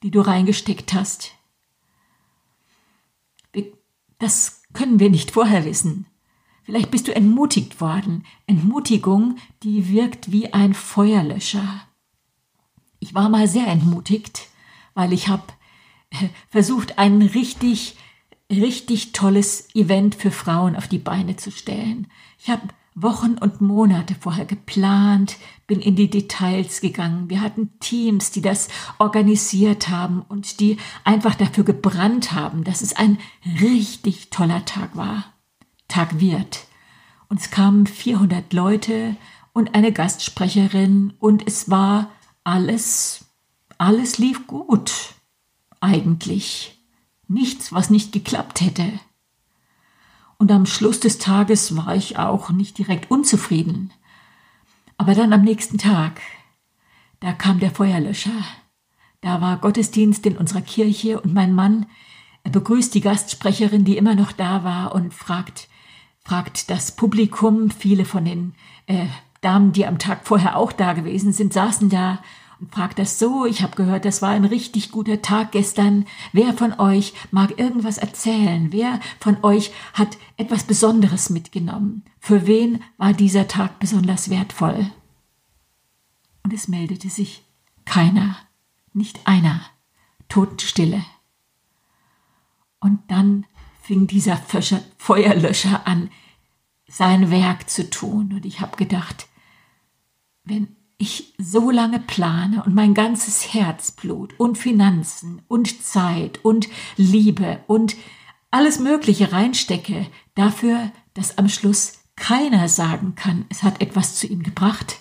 die 0.03 0.11
du 0.11 0.21
reingesteckt 0.21 0.93
hast? 0.93 1.33
Das 4.21 4.63
können 4.75 5.01
wir 5.01 5.11
nicht 5.11 5.33
vorher 5.33 5.65
wissen. 5.65 6.07
Vielleicht 6.63 6.91
bist 6.93 7.09
du 7.09 7.15
entmutigt 7.15 7.81
worden. 7.81 8.25
Entmutigung, 8.47 9.37
die 9.63 9.89
wirkt 9.89 10.31
wie 10.31 10.53
ein 10.53 10.75
Feuerlöscher. 10.75 11.83
Ich 13.01 13.15
war 13.15 13.31
mal 13.31 13.49
sehr 13.49 13.67
entmutigt, 13.67 14.47
weil 14.93 15.15
ich 15.15 15.29
habe 15.29 15.45
äh, 16.11 16.29
versucht, 16.51 16.99
ein 16.99 17.23
richtig, 17.23 17.97
richtig 18.51 19.13
tolles 19.13 19.69
Event 19.75 20.15
für 20.15 20.31
Frauen 20.31 20.77
auf 20.77 20.89
die 20.89 20.99
Beine 20.99 21.37
zu 21.37 21.51
stellen. 21.51 22.09
Ich 22.39 22.51
habe 22.51 22.63
Wochen 22.95 23.39
und 23.39 23.61
Monate 23.61 24.17
vorher 24.19 24.45
geplant, 24.45 25.37
bin 25.67 25.81
in 25.81 25.95
die 25.95 26.11
Details 26.11 26.81
gegangen. 26.81 27.31
Wir 27.31 27.41
hatten 27.41 27.79
Teams, 27.79 28.33
die 28.33 28.43
das 28.43 28.69
organisiert 28.99 29.89
haben 29.89 30.23
und 30.23 30.61
die 30.61 30.77
einfach 31.05 31.37
dafür 31.37 31.65
gebrannt 31.65 32.33
haben, 32.33 32.65
dass 32.65 32.83
es 32.83 32.97
ein 32.97 33.19
richtig 33.61 34.31
toller 34.31 34.65
Tag 34.65 34.97
war. 34.97 35.25
Tag 35.87 36.21
wird. 36.21 36.67
Uns 37.29 37.51
kamen 37.51 37.87
400 37.87 38.53
Leute 38.53 39.17
und 39.53 39.75
eine 39.75 39.93
Gastsprecherin 39.93 41.13
und 41.21 41.47
es 41.47 41.71
war 41.71 42.11
alles, 42.43 43.27
alles 43.79 44.19
lief 44.19 44.49
gut. 44.49 45.15
Eigentlich. 45.81 46.80
Nichts, 47.31 47.73
was 47.73 47.91
nicht 47.91 48.11
geklappt 48.11 48.61
hätte. 48.61 48.91
Und 50.37 50.51
am 50.51 50.67
Schluss 50.67 50.99
des 50.99 51.19
Tages 51.19 51.77
war 51.77 51.95
ich 51.95 52.19
auch 52.19 52.51
nicht 52.51 52.77
direkt 52.77 53.09
unzufrieden. 53.09 53.93
Aber 54.97 55.15
dann 55.15 55.33
am 55.33 55.43
nächsten 55.43 55.79
Tag, 55.79 56.21
da 57.21 57.33
kam 57.33 57.61
der 57.61 57.71
Feuerlöscher. 57.71 58.33
Da 59.21 59.41
war 59.41 59.59
Gottesdienst 59.59 60.27
in 60.27 60.37
unserer 60.37 60.63
Kirche 60.63 61.21
und 61.21 61.33
mein 61.33 61.55
Mann, 61.55 61.87
er 62.43 62.51
begrüßt 62.51 62.93
die 62.95 63.01
Gastsprecherin, 63.01 63.85
die 63.85 63.97
immer 63.97 64.17
noch 64.17 64.33
da 64.33 64.65
war 64.65 64.93
und 64.93 65.15
fragt, 65.15 65.69
fragt 66.25 66.69
das 66.69 66.97
Publikum, 66.97 67.71
viele 67.71 68.07
von 68.07 68.25
den 68.25 68.55
äh, 68.87 69.07
Damen, 69.41 69.71
die 69.71 69.87
am 69.87 70.01
Tag 70.01 70.27
vorher 70.27 70.57
auch 70.57 70.73
da 70.73 70.95
gewesen 70.95 71.33
sind, 71.33 71.53
saßen 71.53 71.91
da 71.91 72.25
und 72.61 72.75
fragt 72.75 72.99
das 72.99 73.19
so, 73.19 73.47
ich 73.47 73.63
habe 73.63 73.75
gehört, 73.75 74.05
das 74.05 74.21
war 74.21 74.31
ein 74.31 74.45
richtig 74.45 74.91
guter 74.91 75.23
Tag 75.23 75.53
gestern. 75.53 76.07
Wer 76.33 76.53
von 76.53 76.79
euch 76.79 77.15
mag 77.31 77.59
irgendwas 77.59 77.97
erzählen? 77.97 78.71
Wer 78.71 79.01
von 79.19 79.43
euch 79.43 79.73
hat 79.95 80.19
etwas 80.37 80.65
Besonderes 80.65 81.31
mitgenommen? 81.31 82.05
Für 82.19 82.47
wen 82.47 82.83
war 82.99 83.15
dieser 83.15 83.49
Tag 83.49 83.79
besonders 83.79 84.29
wertvoll? 84.29 84.91
Und 86.43 86.53
es 86.53 86.69
meldete 86.69 87.09
sich 87.09 87.45
keiner, 87.87 88.37
nicht 88.93 89.27
einer, 89.27 89.63
Totenstille. 90.29 91.03
Und 92.79 93.01
dann 93.09 93.47
fing 93.83 94.07
dieser 94.07 94.37
Feuerlöscher 94.99 95.87
an, 95.87 96.11
sein 96.87 97.31
Werk 97.31 97.71
zu 97.71 97.89
tun. 97.89 98.35
Und 98.35 98.45
ich 98.45 98.61
habe 98.61 98.77
gedacht, 98.77 99.29
wenn 100.45 100.77
ich 101.01 101.33
so 101.39 101.71
lange 101.71 101.99
plane 101.99 102.63
und 102.63 102.75
mein 102.75 102.93
ganzes 102.93 103.55
Herzblut 103.55 104.39
und 104.39 104.59
Finanzen 104.59 105.41
und 105.49 105.83
Zeit 105.83 106.45
und 106.45 106.69
Liebe 106.97 107.65
und 107.67 107.97
alles 108.51 108.79
Mögliche 108.79 109.33
reinstecke, 109.33 110.07
dafür, 110.35 110.93
dass 111.15 111.39
am 111.39 111.49
Schluss 111.49 112.01
keiner 112.17 112.69
sagen 112.69 113.15
kann, 113.15 113.47
es 113.49 113.63
hat 113.63 113.81
etwas 113.81 114.17
zu 114.17 114.27
ihm 114.27 114.43
gebracht, 114.43 114.99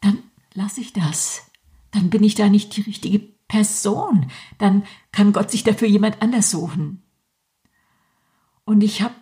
dann 0.00 0.18
lasse 0.54 0.80
ich 0.80 0.94
das. 0.94 1.50
Dann 1.90 2.08
bin 2.08 2.24
ich 2.24 2.34
da 2.34 2.48
nicht 2.48 2.74
die 2.76 2.80
richtige 2.80 3.18
Person. 3.48 4.30
Dann 4.56 4.84
kann 5.12 5.34
Gott 5.34 5.50
sich 5.50 5.62
dafür 5.62 5.88
jemand 5.88 6.22
anders 6.22 6.50
suchen. 6.50 7.02
Und 8.64 8.82
ich 8.82 9.02
habe 9.02 9.14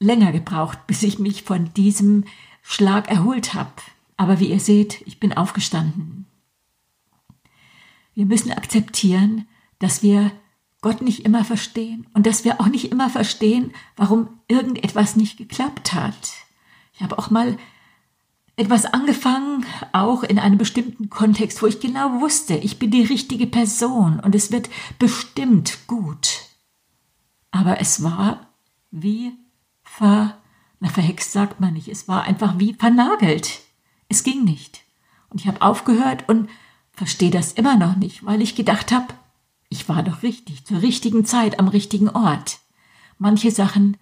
länger 0.00 0.32
gebraucht, 0.32 0.86
bis 0.86 1.02
ich 1.02 1.18
mich 1.18 1.44
von 1.44 1.72
diesem 1.72 2.24
Schlag 2.60 3.10
erholt 3.10 3.54
habe. 3.54 3.72
Aber 4.18 4.40
wie 4.40 4.50
ihr 4.50 4.60
seht, 4.60 5.00
ich 5.06 5.18
bin 5.18 5.32
aufgestanden. 5.32 6.26
Wir 8.14 8.26
müssen 8.26 8.52
akzeptieren, 8.52 9.46
dass 9.78 10.02
wir 10.02 10.32
Gott 10.80 11.02
nicht 11.02 11.24
immer 11.24 11.44
verstehen 11.44 12.06
und 12.12 12.26
dass 12.26 12.44
wir 12.44 12.60
auch 12.60 12.66
nicht 12.66 12.90
immer 12.90 13.08
verstehen, 13.08 13.72
warum 13.96 14.28
irgendetwas 14.48 15.16
nicht 15.16 15.38
geklappt 15.38 15.94
hat. 15.94 16.32
Ich 16.92 17.00
habe 17.00 17.16
auch 17.18 17.30
mal 17.30 17.56
etwas 18.56 18.86
angefangen, 18.86 19.64
auch 19.92 20.24
in 20.24 20.40
einem 20.40 20.58
bestimmten 20.58 21.10
Kontext, 21.10 21.62
wo 21.62 21.66
ich 21.66 21.78
genau 21.78 22.20
wusste, 22.20 22.56
ich 22.56 22.80
bin 22.80 22.90
die 22.90 23.04
richtige 23.04 23.46
Person 23.46 24.18
und 24.18 24.34
es 24.34 24.50
wird 24.50 24.68
bestimmt 24.98 25.86
gut. 25.86 26.40
Aber 27.52 27.80
es 27.80 28.02
war 28.02 28.48
wie 28.90 29.32
ver, 29.84 30.38
na 30.80 30.88
verhext 30.88 31.32
sagt 31.32 31.60
man 31.60 31.74
nicht, 31.74 31.86
es 31.86 32.08
war 32.08 32.22
einfach 32.22 32.58
wie 32.58 32.74
vernagelt. 32.74 33.60
Es 34.08 34.22
ging 34.22 34.44
nicht. 34.44 34.82
Und 35.28 35.40
ich 35.40 35.46
habe 35.46 35.62
aufgehört 35.62 36.28
und 36.28 36.48
verstehe 36.92 37.30
das 37.30 37.52
immer 37.52 37.76
noch 37.76 37.96
nicht, 37.96 38.24
weil 38.24 38.42
ich 38.42 38.54
gedacht 38.54 38.92
habe, 38.92 39.14
ich 39.68 39.88
war 39.88 40.02
doch 40.02 40.22
richtig, 40.22 40.64
zur 40.64 40.80
richtigen 40.82 41.24
Zeit 41.24 41.58
am 41.58 41.68
richtigen 41.68 42.08
Ort. 42.08 42.58
Manche 43.18 43.50
Sachen 43.50 43.98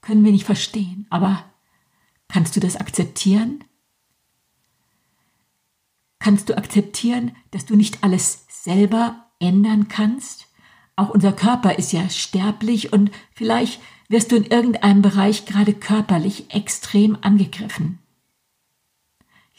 können 0.00 0.24
wir 0.24 0.32
nicht 0.32 0.44
verstehen, 0.44 1.06
aber 1.10 1.44
kannst 2.28 2.56
du 2.56 2.60
das 2.60 2.76
akzeptieren? 2.76 3.62
Kannst 6.18 6.48
du 6.48 6.56
akzeptieren, 6.56 7.36
dass 7.52 7.64
du 7.64 7.76
nicht 7.76 8.02
alles 8.02 8.46
selber 8.48 9.26
ändern 9.38 9.88
kannst? 9.88 10.48
Auch 10.96 11.10
unser 11.10 11.32
Körper 11.32 11.78
ist 11.78 11.92
ja 11.92 12.08
sterblich 12.08 12.92
und 12.92 13.10
vielleicht 13.32 13.80
wirst 14.08 14.32
du 14.32 14.36
in 14.36 14.44
irgendeinem 14.44 15.02
Bereich 15.02 15.46
gerade 15.46 15.74
körperlich 15.74 16.52
extrem 16.52 17.16
angegriffen 17.20 18.00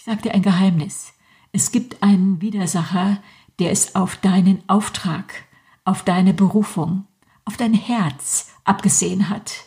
sag 0.05 0.21
dir 0.21 0.35
ein 0.35 0.43
Geheimnis. 0.43 1.13
Es 1.51 1.71
gibt 1.71 2.03
einen 2.03 2.39
Widersacher, 2.39 3.17
der 3.57 3.71
es 3.71 3.95
auf 3.95 4.17
deinen 4.17 4.61
Auftrag, 4.67 5.45
auf 5.83 6.03
deine 6.03 6.31
Berufung, 6.31 7.05
auf 7.43 7.57
dein 7.57 7.73
Herz 7.73 8.51
abgesehen 8.65 9.29
hat. 9.29 9.65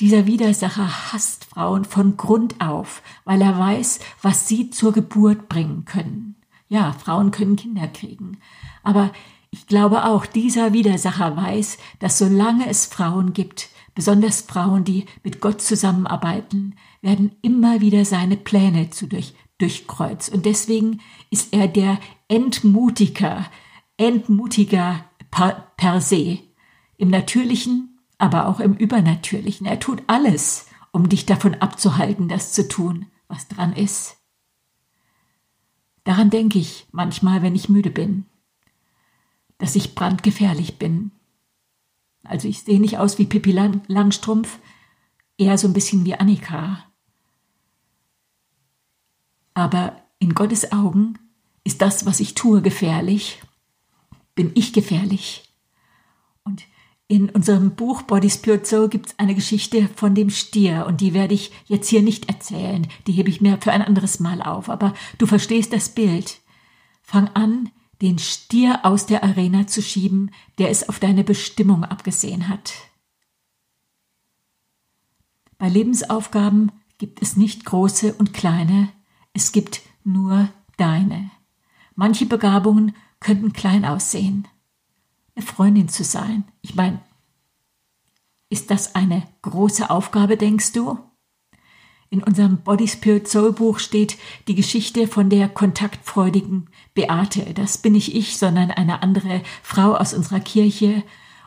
Dieser 0.00 0.24
Widersacher 0.24 1.12
hasst 1.12 1.44
Frauen 1.44 1.84
von 1.84 2.16
Grund 2.16 2.62
auf, 2.62 3.02
weil 3.24 3.42
er 3.42 3.58
weiß, 3.58 4.00
was 4.22 4.48
sie 4.48 4.70
zur 4.70 4.94
Geburt 4.94 5.50
bringen 5.50 5.84
können. 5.84 6.36
Ja, 6.68 6.92
Frauen 6.92 7.30
können 7.30 7.56
Kinder 7.56 7.88
kriegen. 7.88 8.38
Aber 8.82 9.12
ich 9.50 9.66
glaube 9.66 10.06
auch, 10.06 10.24
dieser 10.24 10.72
Widersacher 10.72 11.36
weiß, 11.36 11.76
dass 11.98 12.16
solange 12.16 12.68
es 12.68 12.86
Frauen 12.86 13.34
gibt, 13.34 13.68
besonders 13.94 14.42
Frauen, 14.42 14.84
die 14.84 15.04
mit 15.22 15.40
Gott 15.42 15.60
zusammenarbeiten, 15.60 16.74
werden 17.02 17.36
immer 17.42 17.80
wieder 17.80 18.04
seine 18.04 18.36
Pläne 18.36 18.90
zu 18.90 19.06
durch, 19.06 19.34
durchkreuzt. 19.58 20.32
Und 20.32 20.46
deswegen 20.46 21.00
ist 21.30 21.52
er 21.52 21.68
der 21.68 21.98
Entmutiger, 22.28 23.46
Entmutiger 23.96 25.04
per, 25.30 25.72
per 25.76 26.00
se. 26.00 26.38
Im 26.96 27.10
Natürlichen, 27.10 27.98
aber 28.18 28.48
auch 28.48 28.60
im 28.60 28.74
Übernatürlichen. 28.74 29.66
Er 29.66 29.80
tut 29.80 30.02
alles, 30.06 30.66
um 30.92 31.08
dich 31.08 31.26
davon 31.26 31.54
abzuhalten, 31.56 32.28
das 32.28 32.52
zu 32.52 32.68
tun, 32.68 33.06
was 33.28 33.48
dran 33.48 33.72
ist. 33.74 34.16
Daran 36.04 36.30
denke 36.30 36.58
ich 36.58 36.86
manchmal, 36.92 37.42
wenn 37.42 37.54
ich 37.54 37.68
müde 37.68 37.90
bin, 37.90 38.26
dass 39.58 39.76
ich 39.76 39.94
brandgefährlich 39.94 40.78
bin, 40.78 41.10
also 42.22 42.48
ich 42.48 42.62
sehe 42.62 42.80
nicht 42.80 42.98
aus 42.98 43.18
wie 43.18 43.26
Pippi 43.26 43.52
Langstrumpf, 43.52 44.58
eher 45.38 45.58
so 45.58 45.68
ein 45.68 45.72
bisschen 45.72 46.04
wie 46.04 46.14
Annika. 46.14 46.84
Aber 49.54 49.96
in 50.18 50.34
Gottes 50.34 50.72
Augen 50.72 51.18
ist 51.64 51.82
das, 51.82 52.06
was 52.06 52.20
ich 52.20 52.34
tue, 52.34 52.62
gefährlich. 52.62 53.42
Bin 54.34 54.52
ich 54.54 54.72
gefährlich? 54.72 55.44
Und 56.44 56.64
in 57.08 57.30
unserem 57.30 57.74
Buch 57.74 58.02
Body 58.02 58.28
Spirit 58.28 58.66
Soul 58.66 58.88
gibt 58.88 59.06
es 59.06 59.18
eine 59.18 59.34
Geschichte 59.34 59.88
von 59.94 60.14
dem 60.14 60.28
Stier 60.30 60.86
und 60.86 61.00
die 61.00 61.14
werde 61.14 61.34
ich 61.34 61.52
jetzt 61.66 61.88
hier 61.88 62.02
nicht 62.02 62.28
erzählen. 62.28 62.86
Die 63.06 63.12
hebe 63.12 63.30
ich 63.30 63.40
mir 63.40 63.58
für 63.60 63.72
ein 63.72 63.82
anderes 63.82 64.20
Mal 64.20 64.42
auf. 64.42 64.68
Aber 64.68 64.92
du 65.18 65.26
verstehst 65.26 65.72
das 65.72 65.88
Bild. 65.88 66.40
Fang 67.02 67.28
an, 67.28 67.70
den 68.02 68.18
Stier 68.18 68.80
aus 68.84 69.06
der 69.06 69.22
Arena 69.22 69.66
zu 69.66 69.82
schieben, 69.82 70.30
der 70.58 70.70
es 70.70 70.88
auf 70.88 70.98
deine 70.98 71.24
Bestimmung 71.24 71.84
abgesehen 71.84 72.48
hat. 72.48 72.74
Bei 75.58 75.68
Lebensaufgaben 75.68 76.72
gibt 76.98 77.22
es 77.22 77.36
nicht 77.36 77.64
große 77.64 78.14
und 78.14 78.34
kleine, 78.34 78.90
es 79.32 79.52
gibt 79.52 79.82
nur 80.04 80.48
deine. 80.76 81.30
Manche 81.94 82.26
Begabungen 82.26 82.94
könnten 83.20 83.52
klein 83.52 83.84
aussehen. 83.84 84.46
Eine 85.34 85.44
Freundin 85.44 85.88
zu 85.88 86.04
sein, 86.04 86.44
ich 86.62 86.74
meine, 86.74 87.00
ist 88.48 88.70
das 88.70 88.94
eine 88.94 89.24
große 89.42 89.90
Aufgabe, 89.90 90.36
denkst 90.36 90.72
du? 90.72 90.98
In 92.08 92.22
unserem 92.22 92.58
Body 92.58 92.86
Spirit 92.86 93.26
Soul 93.26 93.52
Buch 93.52 93.80
steht 93.80 94.16
die 94.46 94.54
Geschichte 94.54 95.08
von 95.08 95.28
der 95.28 95.48
kontaktfreudigen 95.48 96.70
Beate. 96.94 97.52
Das 97.54 97.78
bin 97.78 97.94
nicht 97.94 98.14
ich, 98.14 98.38
sondern 98.38 98.70
eine 98.70 99.02
andere 99.02 99.42
Frau 99.62 99.94
aus 99.94 100.14
unserer 100.14 100.40
Kirche. 100.40 101.02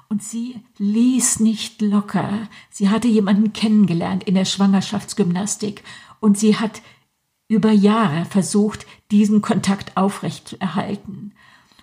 Und 0.10 0.24
sie 0.24 0.62
ließ 0.78 1.40
nicht 1.40 1.82
locker. 1.82 2.48
Sie 2.70 2.90
hatte 2.90 3.08
jemanden 3.08 3.54
kennengelernt 3.54 4.24
in 4.24 4.36
der 4.36 4.46
Schwangerschaftsgymnastik 4.46 5.84
und 6.20 6.38
sie 6.38 6.58
hat 6.58 6.82
über 7.48 7.72
Jahre 7.72 8.26
versucht, 8.26 8.86
diesen 9.12 9.42
Kontakt 9.42 9.96
aufrechtzuerhalten. 9.96 11.34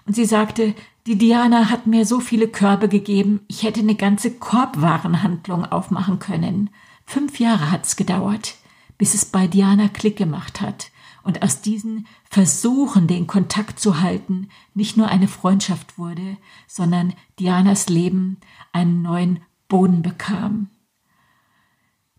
Und 0.07 0.15
sie 0.15 0.25
sagte, 0.25 0.75
die 1.07 1.17
Diana 1.17 1.71
hat 1.71 1.87
mir 1.87 2.05
so 2.05 2.21
viele 2.21 2.49
Körbe 2.49 2.89
gegeben, 2.89 3.41
ich 3.49 3.63
hätte 3.63 3.81
eine 3.81 3.95
ganze 3.95 4.33
Korbwarenhandlung 4.33 5.65
aufmachen 5.65 6.19
können. 6.19 6.71
Fünf 7.05 7.39
Jahre 7.39 7.71
hat's 7.71 7.97
gedauert 7.97 8.57
bis 8.99 9.15
es 9.15 9.25
bei 9.25 9.47
Diana 9.47 9.89
Klick 9.89 10.17
gemacht 10.17 10.61
hat 10.61 10.91
und 11.27 11.43
aus 11.43 11.61
diesen 11.61 12.07
Versuchen, 12.31 13.09
den 13.09 13.27
Kontakt 13.27 13.81
zu 13.81 14.01
halten, 14.01 14.49
nicht 14.75 14.97
nur 14.97 15.09
eine 15.09 15.29
Freundschaft 15.29 15.99
wurde, 15.99 16.37
sondern 16.69 17.15
Dianas 17.41 17.89
Leben 17.89 18.39
einen 18.73 19.03
neuen 19.03 19.41
Boden 19.69 20.03
bekam. 20.03 20.71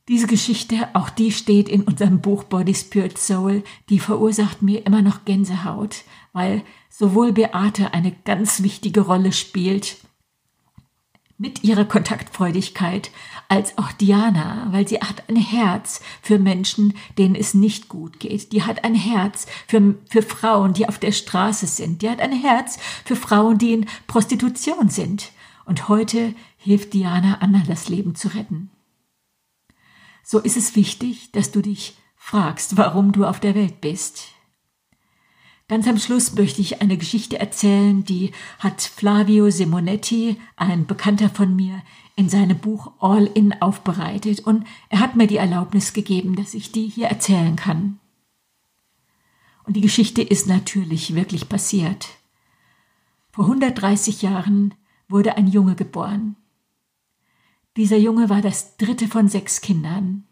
Diese 0.10 0.28
Geschichte, 0.28 0.90
auch 0.94 1.10
die 1.10 1.32
steht 1.32 1.68
in 1.70 1.84
unserem 1.84 2.22
Buch 2.22 2.44
Body 2.44 2.76
Spirit 2.76 3.18
Soul, 3.18 3.64
die 3.90 4.00
verursacht 4.00 4.62
mir 4.62 4.86
immer 4.86 5.02
noch 5.02 5.26
Gänsehaut, 5.26 6.04
weil 6.34 6.64
sowohl 6.90 7.34
Beate 7.34 7.94
eine 7.94 8.12
ganz 8.12 8.62
wichtige 8.62 9.02
Rolle 9.02 9.32
spielt 9.32 9.98
mit 11.38 11.64
ihrer 11.64 11.86
Kontaktfreudigkeit, 11.86 13.12
als 13.50 13.78
auch 13.78 13.92
Diana, 13.94 14.68
weil 14.72 14.88
sie 14.88 15.00
hat 15.00 15.30
ein 15.30 15.38
Herz 15.38 16.02
für 16.22 16.38
Menschen, 16.38 16.94
denen 17.18 17.36
es 17.36 17.54
nicht 17.54 17.88
gut 17.88 18.20
geht. 18.20 18.52
Die 18.52 18.64
hat 18.64 18.84
ein 18.84 18.96
Herz 18.96 19.48
für, 19.68 19.96
für 20.10 20.22
Frauen, 20.22 20.74
die 20.74 20.88
auf 20.88 21.00
der 21.00 21.12
Straße 21.12 21.68
sind. 21.68 22.02
Die 22.02 22.10
hat 22.10 22.20
ein 22.20 22.34
Herz 22.34 22.78
für 23.06 23.16
Frauen, 23.16 23.58
die 23.58 23.74
in 23.74 23.86
Prostitution 24.08 24.90
sind. 24.90 25.32
Und 25.66 25.88
heute 25.88 26.34
hilft 26.58 26.94
Diana 26.94 27.40
anderen, 27.40 27.68
das 27.68 27.90
Leben 27.90 28.16
zu 28.16 28.30
retten. 28.30 28.70
So 30.24 30.40
ist 30.40 30.58
es 30.58 30.76
wichtig, 30.76 31.32
dass 31.32 31.52
du 31.52 31.62
dich 31.62 31.98
fragst, 32.16 32.76
warum 32.76 33.14
du 33.14 33.26
auf 33.26 33.40
der 33.40 33.56
Welt 33.56 33.80
bist. 33.80 34.26
Ganz 35.70 35.88
am 35.88 35.98
Schluss 35.98 36.34
möchte 36.34 36.62
ich 36.62 36.82
eine 36.82 36.98
Geschichte 36.98 37.40
erzählen, 37.40 38.04
die 38.04 38.32
hat 38.60 38.82
Flavio 38.82 39.50
Simonetti, 39.50 40.38
ein 40.56 40.86
Bekannter 40.86 41.30
von 41.30 41.56
mir, 41.56 41.82
in 42.18 42.30
seinem 42.30 42.58
Buch 42.58 42.92
All 43.00 43.28
In 43.28 43.62
aufbereitet 43.62 44.42
und 44.42 44.66
er 44.90 45.00
hat 45.00 45.16
mir 45.16 45.28
die 45.28 45.38
Erlaubnis 45.38 45.94
gegeben, 45.94 46.36
dass 46.36 46.56
ich 46.56 46.72
die 46.72 46.88
hier 46.88 47.08
erzählen 47.08 47.56
kann. 47.56 48.00
Und 49.64 49.76
die 49.76 49.82
Geschichte 49.82 50.24
ist 50.24 50.48
natürlich 50.48 51.14
wirklich 51.14 51.48
passiert. 51.48 52.10
Vor 53.32 53.46
130 53.46 54.24
Jahren 54.24 54.74
wurde 55.08 55.38
ein 55.38 55.48
Junge 55.48 55.76
geboren. 55.76 56.36
Dieser 57.76 57.98
Junge 57.98 58.30
war 58.30 58.42
das 58.42 58.78
dritte 58.78 59.08
von 59.08 59.30
sechs 59.30 59.62
Kindern. 59.62 60.24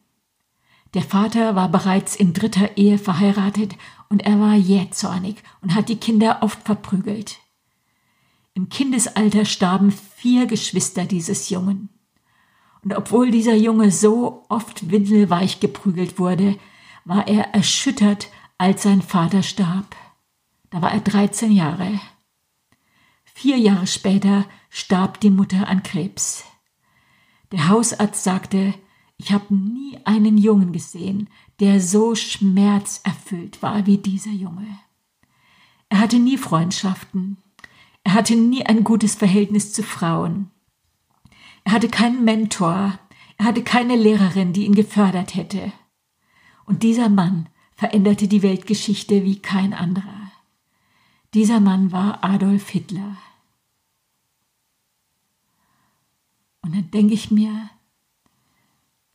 Der 0.96 1.04
Vater 1.04 1.56
war 1.56 1.70
bereits 1.70 2.16
in 2.16 2.34
dritter 2.34 2.78
Ehe 2.78 2.98
verheiratet 2.98 3.76
und 4.10 4.24
er 4.24 4.40
war 4.40 4.56
jähzornig 4.56 5.36
und 5.62 5.76
hat 5.76 5.90
die 5.90 5.98
Kinder 5.98 6.40
oft 6.42 6.64
verprügelt. 6.64 7.42
Im 8.56 8.70
Kindesalter 8.70 9.44
starben 9.44 9.92
vier 9.92 10.48
Geschwister 10.48 11.04
dieses 11.04 11.50
Jungen. 11.50 11.90
Und 12.84 12.96
obwohl 12.96 13.30
dieser 13.30 13.56
Junge 13.56 13.92
so 13.92 14.46
oft 14.48 14.90
windelweich 14.90 15.60
geprügelt 15.60 16.20
wurde, 16.20 16.58
war 17.04 17.28
er 17.28 17.54
erschüttert, 17.54 18.30
als 18.58 18.84
sein 18.84 19.02
Vater 19.02 19.44
starb. 19.44 19.96
Da 20.70 20.82
war 20.82 20.94
er 20.94 21.02
13 21.02 21.52
Jahre. 21.52 22.00
Vier 23.26 23.58
Jahre 23.58 23.88
später 23.88 24.46
starb 24.70 25.20
die 25.20 25.32
Mutter 25.32 25.68
an 25.68 25.84
Krebs. 25.84 26.46
Der 27.52 27.68
Hausarzt 27.68 28.24
sagte, 28.24 28.74
ich 29.18 29.34
habe 29.34 29.54
nie 29.54 30.00
einen 30.06 30.38
Jungen 30.38 30.72
gesehen, 30.72 31.30
der 31.60 31.82
so 31.82 32.16
schmerzerfüllt 32.16 33.62
war 33.62 33.86
wie 33.86 33.98
dieser 33.98 34.32
Junge. 34.32 34.80
Er 35.90 36.00
hatte 36.00 36.20
nie 36.20 36.38
Freundschaften. 36.38 37.38
Er 38.06 38.14
hatte 38.14 38.38
nie 38.38 38.66
ein 38.66 38.86
gutes 38.86 39.16
Verhältnis 39.16 39.74
zu 39.74 39.84
Frauen. 39.84 40.50
Er 41.66 41.74
hatte 41.74 41.90
keinen 41.90 42.24
Mentor. 42.24 42.98
Er 43.38 43.46
hatte 43.46 43.64
keine 43.64 43.98
Lehrerin, 43.98 44.54
die 44.54 44.66
ihn 44.66 44.76
gefördert 44.76 45.36
hätte. 45.36 45.74
Und 46.66 46.84
dieser 46.84 47.10
Mann 47.10 47.50
veränderte 47.74 48.30
die 48.30 48.42
Weltgeschichte 48.42 49.26
wie 49.26 49.42
kein 49.42 49.74
anderer. 49.74 50.32
Dieser 51.34 51.60
Mann 51.60 51.92
war 51.92 52.24
Adolf 52.24 52.70
Hitler. 52.70 53.18
Und 56.62 56.74
dann 56.74 56.90
denke 56.92 57.14
ich 57.14 57.30
mir, 57.30 57.70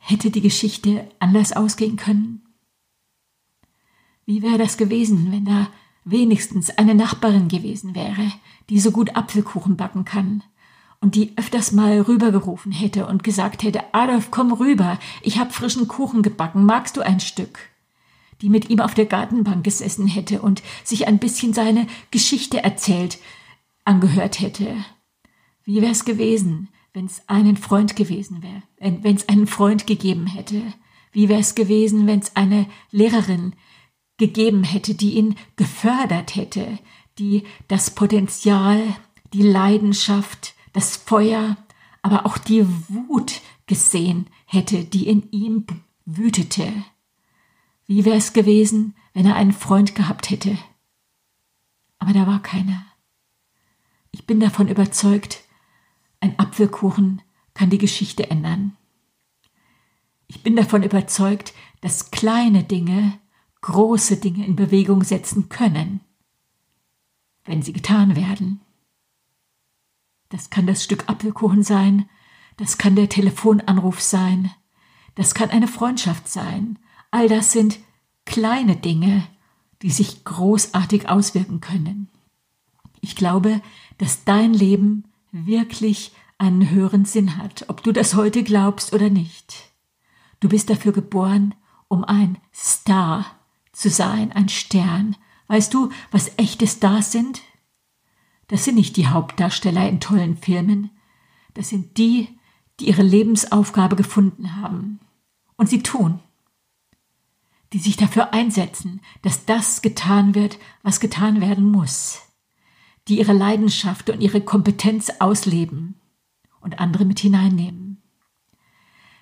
Hätte 0.02 0.30
die 0.30 0.40
Geschichte 0.40 1.08
anders 1.20 1.52
ausgehen 1.52 1.96
können? 1.96 2.42
Wie 4.24 4.42
wäre 4.42 4.58
das 4.58 4.78
gewesen, 4.78 5.30
wenn 5.30 5.44
da 5.44 5.70
wenigstens 6.04 6.70
eine 6.70 6.94
Nachbarin 6.94 7.48
gewesen 7.48 7.94
wäre, 7.94 8.32
die 8.68 8.80
so 8.80 8.90
gut 8.90 9.16
Apfelkuchen 9.16 9.76
backen 9.76 10.04
kann 10.04 10.42
und 11.00 11.14
die 11.14 11.32
öfters 11.36 11.72
mal 11.72 12.00
rübergerufen 12.00 12.72
hätte 12.72 13.06
und 13.06 13.24
gesagt 13.24 13.62
hätte, 13.62 13.82
Adolf, 13.92 14.30
komm 14.30 14.52
rüber, 14.52 14.98
ich 15.22 15.38
hab 15.38 15.54
frischen 15.54 15.88
Kuchen 15.88 16.22
gebacken, 16.22 16.64
magst 16.64 16.96
du 16.96 17.00
ein 17.00 17.20
Stück? 17.20 17.58
Die 18.42 18.48
mit 18.48 18.70
ihm 18.70 18.80
auf 18.80 18.94
der 18.94 19.06
Gartenbank 19.06 19.64
gesessen 19.64 20.06
hätte 20.06 20.40
und 20.40 20.62
sich 20.84 21.06
ein 21.06 21.18
bisschen 21.18 21.52
seine 21.52 21.86
Geschichte 22.10 22.62
erzählt, 22.62 23.18
angehört 23.84 24.40
hätte. 24.40 24.76
Wie 25.64 25.82
wär's 25.82 26.04
gewesen, 26.04 26.68
wenn 26.92 27.06
es 27.06 27.22
einen 27.28 27.56
Freund 27.56 27.96
gewesen 27.96 28.42
wäre, 28.42 28.62
wenn 29.02 29.16
es 29.16 29.28
einen 29.28 29.46
Freund 29.46 29.86
gegeben 29.86 30.26
hätte? 30.26 30.62
Wie 31.12 31.28
wäre 31.28 31.40
es 31.40 31.54
gewesen, 31.54 32.06
wenn 32.06 32.20
es 32.20 32.36
eine 32.36 32.66
Lehrerin 32.90 33.54
gegeben 34.20 34.62
hätte, 34.62 34.94
die 34.94 35.14
ihn 35.14 35.34
gefördert 35.56 36.36
hätte, 36.36 36.78
die 37.18 37.42
das 37.66 37.90
Potenzial, 37.90 38.80
die 39.32 39.42
Leidenschaft, 39.42 40.54
das 40.72 40.96
Feuer, 40.96 41.56
aber 42.02 42.26
auch 42.26 42.38
die 42.38 42.64
Wut 42.88 43.40
gesehen 43.66 44.26
hätte, 44.46 44.84
die 44.84 45.08
in 45.08 45.30
ihm 45.30 45.66
wütete? 46.04 46.70
Wie 47.86 48.04
wäre 48.04 48.16
es 48.16 48.32
gewesen, 48.32 48.94
wenn 49.14 49.26
er 49.26 49.36
einen 49.36 49.52
Freund 49.52 49.94
gehabt 49.94 50.30
hätte? 50.30 50.56
Aber 51.98 52.12
da 52.12 52.26
war 52.26 52.42
keiner. 52.42 52.84
Ich 54.10 54.26
bin 54.26 54.38
davon 54.38 54.68
überzeugt, 54.68 55.44
ein 56.20 56.38
Apfelkuchen 56.38 57.22
kann 57.54 57.70
die 57.70 57.78
Geschichte 57.78 58.30
ändern. 58.30 58.76
Ich 60.26 60.42
bin 60.42 60.56
davon 60.56 60.82
überzeugt, 60.82 61.54
dass 61.80 62.10
kleine 62.10 62.64
Dinge 62.64 63.18
große 63.62 64.16
Dinge 64.16 64.46
in 64.46 64.56
Bewegung 64.56 65.04
setzen 65.04 65.48
können, 65.48 66.00
wenn 67.44 67.62
sie 67.62 67.72
getan 67.72 68.16
werden. 68.16 68.60
Das 70.28 70.50
kann 70.50 70.66
das 70.66 70.84
Stück 70.84 71.08
Apfelkuchen 71.08 71.62
sein, 71.62 72.08
das 72.56 72.78
kann 72.78 72.94
der 72.94 73.08
Telefonanruf 73.08 74.00
sein, 74.00 74.50
das 75.14 75.34
kann 75.34 75.50
eine 75.50 75.68
Freundschaft 75.68 76.28
sein. 76.28 76.78
All 77.10 77.28
das 77.28 77.52
sind 77.52 77.78
kleine 78.24 78.76
Dinge, 78.76 79.26
die 79.82 79.90
sich 79.90 80.24
großartig 80.24 81.08
auswirken 81.08 81.60
können. 81.60 82.08
Ich 83.00 83.16
glaube, 83.16 83.60
dass 83.98 84.24
dein 84.24 84.54
Leben 84.54 85.04
wirklich 85.32 86.12
einen 86.38 86.70
höheren 86.70 87.04
Sinn 87.04 87.36
hat, 87.36 87.64
ob 87.68 87.82
du 87.82 87.92
das 87.92 88.14
heute 88.14 88.42
glaubst 88.42 88.92
oder 88.92 89.10
nicht. 89.10 89.70
Du 90.38 90.48
bist 90.48 90.70
dafür 90.70 90.92
geboren, 90.92 91.54
um 91.88 92.04
ein 92.04 92.38
Star 92.54 93.39
zu 93.80 93.90
sein, 93.90 94.32
ein 94.32 94.48
Stern. 94.48 95.16
Weißt 95.48 95.74
du, 95.74 95.90
was 96.10 96.32
echte 96.36 96.66
Stars 96.66 97.12
sind? 97.12 97.42
Das 98.48 98.64
sind 98.64 98.76
nicht 98.76 98.96
die 98.96 99.08
Hauptdarsteller 99.08 99.88
in 99.88 100.00
tollen 100.00 100.36
Filmen, 100.36 100.90
das 101.54 101.68
sind 101.68 101.98
die, 101.98 102.28
die 102.78 102.88
ihre 102.88 103.02
Lebensaufgabe 103.02 103.96
gefunden 103.96 104.56
haben. 104.56 105.00
Und 105.56 105.68
sie 105.68 105.82
tun. 105.82 106.20
Die 107.72 107.78
sich 107.78 107.96
dafür 107.96 108.32
einsetzen, 108.32 109.00
dass 109.22 109.44
das 109.44 109.82
getan 109.82 110.34
wird, 110.34 110.58
was 110.82 111.00
getan 111.00 111.40
werden 111.40 111.70
muss 111.70 112.20
die 113.10 113.18
ihre 113.18 113.32
Leidenschaft 113.32 114.08
und 114.08 114.20
ihre 114.20 114.40
Kompetenz 114.40 115.10
ausleben 115.18 116.00
und 116.60 116.78
andere 116.78 117.04
mit 117.04 117.18
hineinnehmen. 117.18 118.00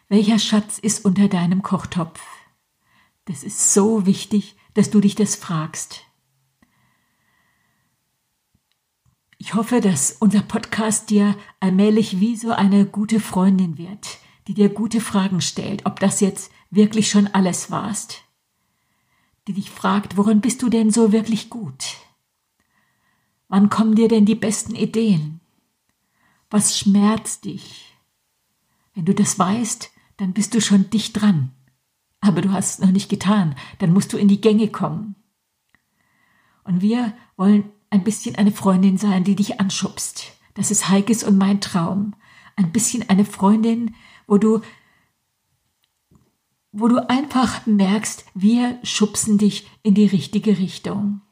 Welcher 0.08 0.38
Schatz 0.38 0.78
ist 0.78 1.04
unter 1.04 1.28
deinem 1.28 1.62
Kochtopf? 1.62 2.20
Das 3.28 3.42
ist 3.42 3.74
so 3.74 4.06
wichtig, 4.06 4.56
dass 4.72 4.88
du 4.88 5.00
dich 5.00 5.14
das 5.14 5.36
fragst. 5.36 6.00
Ich 9.36 9.52
hoffe, 9.52 9.82
dass 9.82 10.16
unser 10.18 10.40
Podcast 10.40 11.10
dir 11.10 11.36
allmählich 11.60 12.20
wie 12.20 12.36
so 12.36 12.52
eine 12.52 12.86
gute 12.86 13.20
Freundin 13.20 13.76
wird, 13.76 14.16
die 14.46 14.54
dir 14.54 14.70
gute 14.70 15.02
Fragen 15.02 15.42
stellt, 15.42 15.84
ob 15.84 16.00
das 16.00 16.20
jetzt 16.20 16.50
wirklich 16.70 17.10
schon 17.10 17.26
alles 17.26 17.70
warst. 17.70 18.24
Die 19.46 19.52
dich 19.52 19.70
fragt, 19.70 20.16
worin 20.16 20.40
bist 20.40 20.62
du 20.62 20.70
denn 20.70 20.90
so 20.90 21.12
wirklich 21.12 21.50
gut? 21.50 21.84
Wann 23.48 23.68
kommen 23.68 23.94
dir 23.94 24.08
denn 24.08 24.24
die 24.24 24.36
besten 24.36 24.74
Ideen? 24.74 25.40
Was 26.48 26.78
schmerzt 26.78 27.44
dich? 27.44 27.94
Wenn 28.94 29.04
du 29.04 29.14
das 29.14 29.38
weißt, 29.38 29.90
dann 30.16 30.32
bist 30.32 30.54
du 30.54 30.62
schon 30.62 30.88
dicht 30.88 31.20
dran. 31.20 31.52
Aber 32.20 32.40
du 32.42 32.52
hast 32.52 32.74
es 32.74 32.78
noch 32.78 32.90
nicht 32.90 33.08
getan, 33.08 33.54
dann 33.78 33.92
musst 33.92 34.12
du 34.12 34.16
in 34.16 34.28
die 34.28 34.40
Gänge 34.40 34.68
kommen. 34.68 35.14
Und 36.64 36.82
wir 36.82 37.14
wollen 37.36 37.64
ein 37.90 38.04
bisschen 38.04 38.36
eine 38.36 38.52
Freundin 38.52 38.98
sein, 38.98 39.24
die 39.24 39.36
dich 39.36 39.60
anschubst. 39.60 40.32
Das 40.54 40.70
ist 40.70 40.88
Heikes 40.88 41.22
und 41.22 41.38
mein 41.38 41.60
Traum. 41.60 42.14
Ein 42.56 42.72
bisschen 42.72 43.08
eine 43.08 43.24
Freundin, 43.24 43.94
wo 44.26 44.38
du 44.38 44.60
wo 46.70 46.86
du 46.86 47.08
einfach 47.08 47.66
merkst, 47.66 48.26
wir 48.34 48.78
schubsen 48.82 49.38
dich 49.38 49.66
in 49.82 49.94
die 49.94 50.06
richtige 50.06 50.58
Richtung. 50.58 51.22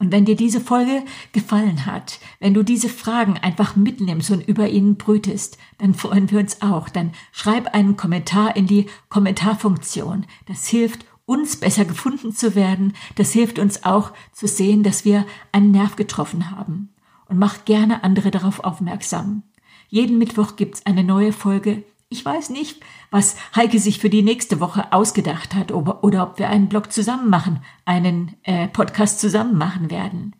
Und 0.00 0.12
wenn 0.12 0.24
dir 0.24 0.36
diese 0.36 0.60
Folge 0.60 1.02
gefallen 1.32 1.84
hat, 1.84 2.20
wenn 2.38 2.54
du 2.54 2.62
diese 2.62 2.88
Fragen 2.88 3.36
einfach 3.36 3.74
mitnimmst 3.74 4.30
und 4.30 4.46
über 4.46 4.68
ihnen 4.68 4.96
brütest, 4.96 5.58
dann 5.78 5.92
freuen 5.92 6.30
wir 6.30 6.38
uns 6.38 6.62
auch. 6.62 6.88
Dann 6.88 7.12
schreib 7.32 7.74
einen 7.74 7.96
Kommentar 7.96 8.54
in 8.54 8.66
die 8.66 8.86
Kommentarfunktion. 9.08 10.26
Das 10.46 10.68
hilft 10.68 11.04
uns 11.26 11.56
besser 11.56 11.84
gefunden 11.84 12.32
zu 12.32 12.54
werden. 12.54 12.94
Das 13.16 13.32
hilft 13.32 13.58
uns 13.58 13.84
auch 13.84 14.12
zu 14.32 14.46
sehen, 14.46 14.84
dass 14.84 15.04
wir 15.04 15.26
einen 15.50 15.72
Nerv 15.72 15.96
getroffen 15.96 16.52
haben. 16.52 16.90
Und 17.28 17.38
mach 17.38 17.64
gerne 17.64 18.04
andere 18.04 18.30
darauf 18.30 18.60
aufmerksam. 18.60 19.42
Jeden 19.88 20.18
Mittwoch 20.18 20.56
gibt's 20.56 20.86
eine 20.86 21.02
neue 21.02 21.32
Folge 21.32 21.82
ich 22.10 22.24
weiß 22.24 22.48
nicht, 22.50 22.80
was 23.10 23.36
Heike 23.54 23.78
sich 23.78 23.98
für 23.98 24.08
die 24.08 24.22
nächste 24.22 24.60
Woche 24.60 24.90
ausgedacht 24.92 25.54
hat 25.54 25.72
oder, 25.72 26.02
oder 26.02 26.22
ob 26.22 26.38
wir 26.38 26.48
einen 26.48 26.68
Blog 26.68 26.90
zusammen 26.92 27.28
machen, 27.28 27.60
einen 27.84 28.34
äh, 28.44 28.68
Podcast 28.68 29.20
zusammen 29.20 29.58
machen 29.58 29.90
werden. 29.90 30.34